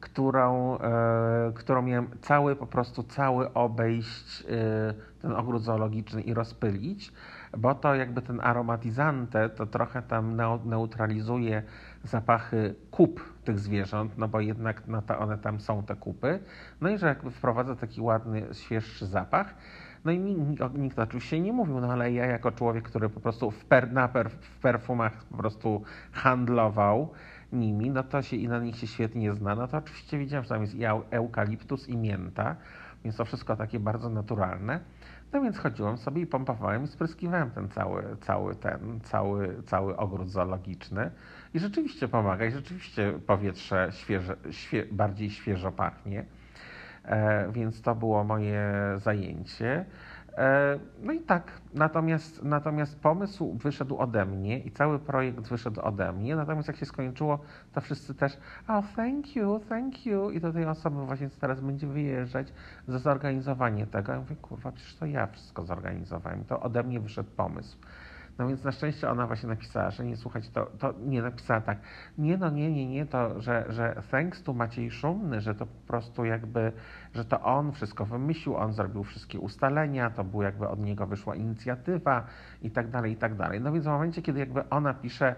którą, 0.00 0.78
e, 0.78 1.52
którą 1.54 1.82
miałem 1.82 2.08
cały, 2.20 2.56
po 2.56 2.66
prostu 2.66 3.02
cały 3.02 3.52
obejść 3.52 4.44
e, 4.48 4.94
ten 5.22 5.32
ogród 5.32 5.62
zoologiczny 5.62 6.22
i 6.22 6.34
rozpylić, 6.34 7.12
bo 7.58 7.74
to 7.74 7.94
jakby 7.94 8.22
ten 8.22 8.40
aromatizante 8.40 9.48
to 9.48 9.66
trochę 9.66 10.02
tam 10.02 10.36
neutralizuje 10.64 11.62
zapachy 12.04 12.74
kup 12.90 13.20
tych 13.44 13.58
zwierząt, 13.58 14.18
no 14.18 14.28
bo 14.28 14.40
jednak 14.40 14.82
no 14.86 15.02
to 15.02 15.18
one 15.18 15.38
tam 15.38 15.60
są 15.60 15.82
te 15.82 15.96
kupy. 15.96 16.38
No 16.80 16.90
i 16.90 16.98
że 16.98 17.06
jakby 17.06 17.30
wprowadza 17.30 17.76
taki 17.76 18.00
ładny, 18.00 18.42
świeższy 18.52 19.06
zapach. 19.06 19.54
No 20.04 20.12
i 20.12 20.18
nikt, 20.18 20.74
nikt 20.74 20.98
oczywiście 20.98 21.40
nie 21.40 21.52
mówił, 21.52 21.80
no 21.80 21.92
ale 21.92 22.12
ja 22.12 22.26
jako 22.26 22.52
człowiek, 22.52 22.84
który 22.84 23.08
po 23.08 23.20
prostu 23.20 23.50
w, 23.50 23.64
per, 23.64 23.92
na 23.92 24.08
per, 24.08 24.30
w 24.30 24.58
perfumach 24.58 25.24
po 25.24 25.36
prostu 25.36 25.82
handlował, 26.12 27.12
nimi, 27.52 27.90
no 27.90 28.02
to 28.02 28.22
się 28.22 28.36
i 28.36 28.48
na 28.48 28.58
nich 28.58 28.76
się 28.76 28.86
świetnie 28.86 29.34
zna, 29.34 29.54
no 29.54 29.68
to 29.68 29.76
oczywiście 29.76 30.18
widziałem, 30.18 30.44
że 30.44 30.48
tam 30.48 30.62
jest 30.62 30.74
i 30.74 30.84
eukaliptus 31.10 31.88
i 31.88 31.96
mięta, 31.96 32.56
więc 33.04 33.16
to 33.16 33.24
wszystko 33.24 33.56
takie 33.56 33.80
bardzo 33.80 34.10
naturalne. 34.10 34.80
No 35.32 35.42
więc 35.42 35.58
chodziłem 35.58 35.98
sobie 35.98 36.22
i 36.22 36.26
pompowałem 36.26 36.84
i 36.84 36.86
spryskiwałem 36.86 37.50
ten 37.50 37.68
cały, 37.68 38.16
cały 38.20 38.54
ten, 38.54 39.00
cały, 39.00 39.62
cały 39.62 39.96
ogród 39.96 40.30
zoologiczny 40.30 41.10
i 41.54 41.58
rzeczywiście 41.58 42.08
pomaga 42.08 42.46
i 42.46 42.50
rzeczywiście 42.50 43.12
powietrze 43.26 43.88
świeże, 43.92 44.36
świe, 44.50 44.86
bardziej 44.92 45.30
świeżo 45.30 45.72
pachnie. 45.72 46.24
E, 47.04 47.52
więc 47.52 47.82
to 47.82 47.94
było 47.94 48.24
moje 48.24 48.72
zajęcie. 48.96 49.84
E, 50.38 50.78
no 51.02 51.12
i 51.12 51.20
tak, 51.20 51.52
natomiast, 51.74 52.42
natomiast 52.42 53.00
pomysł 53.00 53.52
wyszedł 53.52 53.98
ode 53.98 54.26
mnie 54.26 54.58
i 54.58 54.70
cały 54.70 54.98
projekt 54.98 55.48
wyszedł 55.48 55.80
ode 55.80 56.12
mnie, 56.12 56.36
natomiast 56.36 56.68
jak 56.68 56.76
się 56.76 56.86
skończyło, 56.86 57.38
to 57.72 57.80
wszyscy 57.80 58.14
też, 58.14 58.38
oh 58.68 58.86
thank 58.96 59.36
you, 59.36 59.60
thank 59.68 60.06
you 60.06 60.30
i 60.30 60.40
do 60.40 60.52
tej 60.52 60.64
osoby 60.64 61.06
właśnie 61.06 61.30
teraz 61.40 61.60
będzie 61.60 61.86
wyjeżdżać 61.86 62.52
za 62.88 62.98
zorganizowanie 62.98 63.86
tego. 63.86 64.12
Ja 64.12 64.18
mówię, 64.18 64.36
kurwa, 64.36 64.72
przecież 64.72 64.96
to 64.96 65.06
ja 65.06 65.26
wszystko 65.26 65.64
zorganizowałem, 65.64 66.44
to 66.44 66.60
ode 66.60 66.82
mnie 66.82 67.00
wyszedł 67.00 67.30
pomysł. 67.36 67.78
No 68.38 68.48
więc 68.48 68.64
na 68.64 68.72
szczęście 68.72 69.10
ona 69.10 69.26
właśnie 69.26 69.48
napisała, 69.48 69.90
że 69.90 70.04
nie 70.04 70.16
słuchajcie, 70.16 70.48
to, 70.52 70.66
to 70.78 70.94
nie 71.06 71.22
napisała 71.22 71.60
tak, 71.60 71.78
nie 72.18 72.36
no, 72.36 72.50
nie, 72.50 72.70
nie, 72.70 72.86
nie, 72.86 73.06
to, 73.06 73.40
że, 73.40 73.64
że 73.68 74.02
thanks 74.10 74.42
to 74.42 74.52
Maciej 74.52 74.90
Szumny, 74.90 75.40
że 75.40 75.54
to 75.54 75.66
po 75.66 75.86
prostu 75.86 76.24
jakby, 76.24 76.72
że 77.14 77.24
to 77.24 77.40
on 77.40 77.72
wszystko 77.72 78.06
wymyślił, 78.06 78.56
on 78.56 78.72
zrobił 78.72 79.04
wszystkie 79.04 79.40
ustalenia, 79.40 80.10
to 80.10 80.24
był 80.24 80.42
jakby 80.42 80.68
od 80.68 80.80
niego 80.80 81.06
wyszła 81.06 81.34
inicjatywa 81.34 82.26
i 82.62 82.70
tak 82.70 82.90
dalej, 82.90 83.12
i 83.12 83.16
tak 83.16 83.34
dalej. 83.34 83.60
No 83.60 83.72
więc 83.72 83.84
w 83.84 83.88
momencie, 83.88 84.22
kiedy 84.22 84.38
jakby 84.38 84.68
ona 84.68 84.94
pisze 84.94 85.34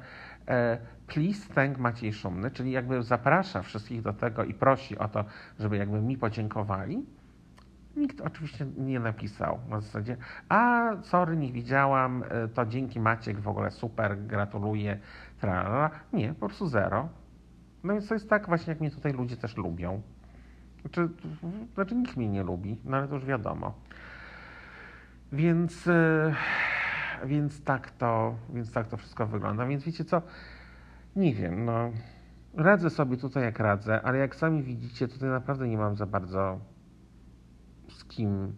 e, 0.49 0.79
please 1.07 1.55
thank 1.55 1.79
Maciej 1.79 2.13
Szumny, 2.13 2.51
czyli 2.51 2.71
jakby 2.71 3.03
zaprasza 3.03 3.63
wszystkich 3.63 4.03
do 4.03 4.13
tego 4.13 4.45
i 4.45 4.55
prosi 4.55 4.99
o 4.99 5.09
to, 5.09 5.25
żeby 5.59 5.77
jakby 5.77 6.01
mi 6.01 6.17
podziękowali, 6.17 7.07
Nikt 7.97 8.21
oczywiście 8.21 8.67
nie 8.77 9.01
napisał 9.01 9.59
na 9.69 9.81
zasadzie, 9.81 10.17
a 10.49 10.91
sorry, 11.03 11.37
nie 11.37 11.53
widziałam, 11.53 12.25
e, 12.29 12.49
to 12.49 12.67
dzięki 12.67 13.01
Maciek 13.01 13.41
w 13.41 13.49
ogóle 13.49 13.71
super, 13.71 14.19
gratuluję, 14.27 14.99
tralala. 15.41 15.91
Nie, 16.13 16.35
po 16.35 16.47
prostu 16.47 16.67
zero. 16.67 17.09
No 17.85 17.93
więc 17.93 18.09
to 18.09 18.15
jest 18.15 18.31
tak 18.31 18.47
właśnie, 18.47 18.71
jak 18.71 18.81
mnie 18.81 18.91
tutaj 18.91 19.13
ludzie 19.13 19.37
też 19.37 19.57
lubią. 19.57 20.03
Znaczy, 20.81 21.09
znaczy 21.75 21.95
nikt 21.95 22.17
mnie 22.17 22.29
nie 22.29 22.43
lubi, 22.43 22.77
no 22.85 22.97
ale 22.97 23.09
to 23.09 23.15
już 23.15 23.25
wiadomo. 23.25 23.75
Więc, 25.33 25.87
e, 25.87 26.35
więc, 27.25 27.65
tak 27.65 27.91
to, 27.91 28.35
więc 28.55 28.73
tak 28.73 28.87
to 28.87 28.97
wszystko 28.97 29.27
wygląda. 29.27 29.67
Więc 29.67 29.85
wiecie 29.85 30.05
co, 30.05 30.23
nie 31.17 31.35
wiem, 31.35 31.65
no 31.65 31.91
radzę 32.55 32.91
sobie 32.91 33.17
tutaj 33.17 33.43
jak 33.43 33.59
radzę, 33.59 34.03
ale 34.03 34.19
jak 34.19 34.37
sami 34.37 34.63
widzicie, 34.63 35.09
tutaj 35.09 35.29
naprawdę 35.29 35.69
nie 35.69 35.79
mam 35.79 35.97
za 35.97 36.07
bardzo 36.07 36.59
z 37.93 38.05
kim 38.05 38.57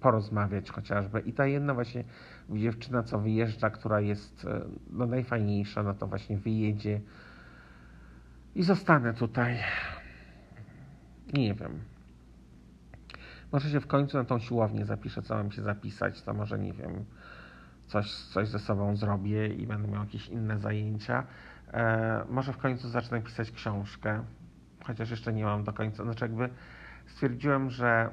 porozmawiać 0.00 0.70
chociażby. 0.70 1.20
I 1.20 1.32
ta 1.32 1.46
jedna 1.46 1.74
właśnie 1.74 2.04
dziewczyna, 2.50 3.02
co 3.02 3.18
wyjeżdża, 3.18 3.70
która 3.70 4.00
jest 4.00 4.44
e, 4.44 4.60
no, 4.90 5.06
najfajniejsza, 5.06 5.82
no 5.82 5.94
to 5.94 6.06
właśnie 6.06 6.38
wyjedzie 6.38 7.00
i 8.54 8.62
zostanę 8.62 9.14
tutaj. 9.14 9.58
Nie 11.32 11.54
wiem. 11.54 11.80
Może 13.52 13.70
się 13.70 13.80
w 13.80 13.86
końcu 13.86 14.18
na 14.18 14.24
tą 14.24 14.38
siłownię 14.38 14.84
zapiszę, 14.84 15.22
co 15.22 15.34
mam 15.34 15.52
się 15.52 15.62
zapisać, 15.62 16.22
to 16.22 16.34
może 16.34 16.58
nie 16.58 16.72
wiem, 16.72 17.04
coś, 17.86 18.12
coś 18.12 18.48
ze 18.48 18.58
sobą 18.58 18.96
zrobię 18.96 19.48
i 19.48 19.66
będę 19.66 19.88
miał 19.88 20.04
jakieś 20.04 20.28
inne 20.28 20.58
zajęcia. 20.58 21.26
E, 21.72 22.24
może 22.30 22.52
w 22.52 22.58
końcu 22.58 22.88
zacznę 22.88 23.22
pisać 23.22 23.50
książkę, 23.50 24.24
chociaż 24.84 25.10
jeszcze 25.10 25.32
nie 25.32 25.44
mam 25.44 25.64
do 25.64 25.72
końca, 25.72 26.04
znaczy 26.04 26.24
jakby 26.24 26.48
stwierdziłem, 27.06 27.70
że 27.70 28.10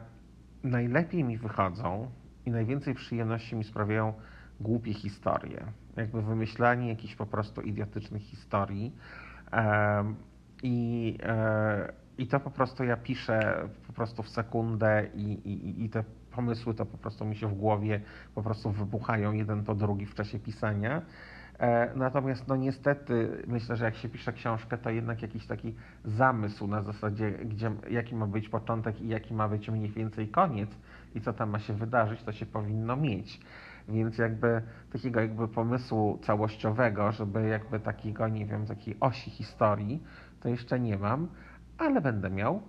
najlepiej 0.64 1.24
mi 1.24 1.38
wychodzą 1.38 2.12
i 2.46 2.52
najwięcej 2.52 2.94
przyjemności 2.94 3.56
mi 3.56 3.64
sprawiają 3.64 4.14
głupie 4.60 4.94
historie. 4.94 5.66
Jakby 5.98 6.22
wymyślanie 6.22 6.90
jakichś 6.90 7.16
po 7.16 7.26
prostu 7.26 7.62
idiotycznych 7.62 8.22
historii. 8.22 8.96
I, 10.64 11.18
e, 11.24 11.94
I 12.18 12.28
to 12.28 12.40
po 12.40 12.52
prostu 12.52 12.84
ja 12.84 12.98
piszę 12.98 13.70
po 13.88 13.94
prostu 13.94 14.24
w 14.24 14.30
sekundę 14.30 15.08
i, 15.16 15.32
i, 15.32 15.86
i 15.86 15.90
te 15.90 16.04
pomysły 16.32 16.74
to 16.74 16.86
po 16.86 16.98
prostu 16.98 17.26
mi 17.26 17.36
się 17.36 17.48
w 17.48 17.54
głowie 17.54 18.02
po 18.36 18.44
prostu 18.44 18.72
wybuchają 18.72 19.34
jeden 19.34 19.64
po 19.64 19.76
drugi 19.76 20.06
w 20.06 20.16
czasie 20.16 20.40
pisania. 20.40 21.02
E, 21.62 21.92
natomiast 21.96 22.48
no 22.48 22.56
niestety 22.56 23.44
myślę, 23.48 23.76
że 23.76 23.86
jak 23.86 23.96
się 23.96 24.10
pisze 24.10 24.34
książkę, 24.34 24.78
to 24.78 24.90
jednak 24.90 25.22
jakiś 25.22 25.48
taki 25.48 25.76
zamysł 26.06 26.68
na 26.68 26.82
zasadzie, 26.82 27.32
gdzie, 27.32 27.72
jaki 27.90 28.16
ma 28.16 28.28
być 28.28 28.50
początek 28.50 29.02
i 29.02 29.08
jaki 29.08 29.34
ma 29.34 29.50
być 29.50 29.70
mniej 29.70 29.90
więcej 29.90 30.28
koniec 30.28 30.70
i 31.16 31.22
co 31.22 31.34
tam 31.34 31.50
ma 31.50 31.60
się 31.60 31.74
wydarzyć, 31.74 32.24
to 32.24 32.32
się 32.32 32.46
powinno 32.46 32.96
mieć. 32.96 33.40
Więc 33.90 34.18
jakby 34.18 34.62
takiego 34.94 35.20
jakby 35.20 35.48
pomysłu 35.48 36.20
całościowego, 36.22 37.12
żeby 37.12 37.48
jakby 37.48 37.80
takiego, 37.80 38.28
nie 38.28 38.46
wiem, 38.46 38.66
takiej 38.66 38.98
osi 39.00 39.32
historii, 39.32 40.04
to 40.40 40.50
jeszcze 40.50 40.80
nie 40.80 40.98
mam, 40.98 41.28
ale 41.78 42.02
będę 42.02 42.30
miał, 42.30 42.62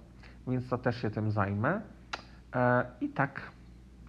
więc 0.48 0.68
to 0.68 0.78
też 0.78 1.02
się 1.02 1.10
tym 1.10 1.30
zajmę. 1.30 1.80
E, 2.54 2.84
I 3.00 3.08
tak, 3.08 3.40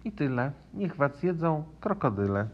i 0.04 0.12
tyle. 0.12 0.52
Niech 0.74 0.96
was 0.96 1.22
jedzą 1.22 1.64
krokodyle. 1.80 2.48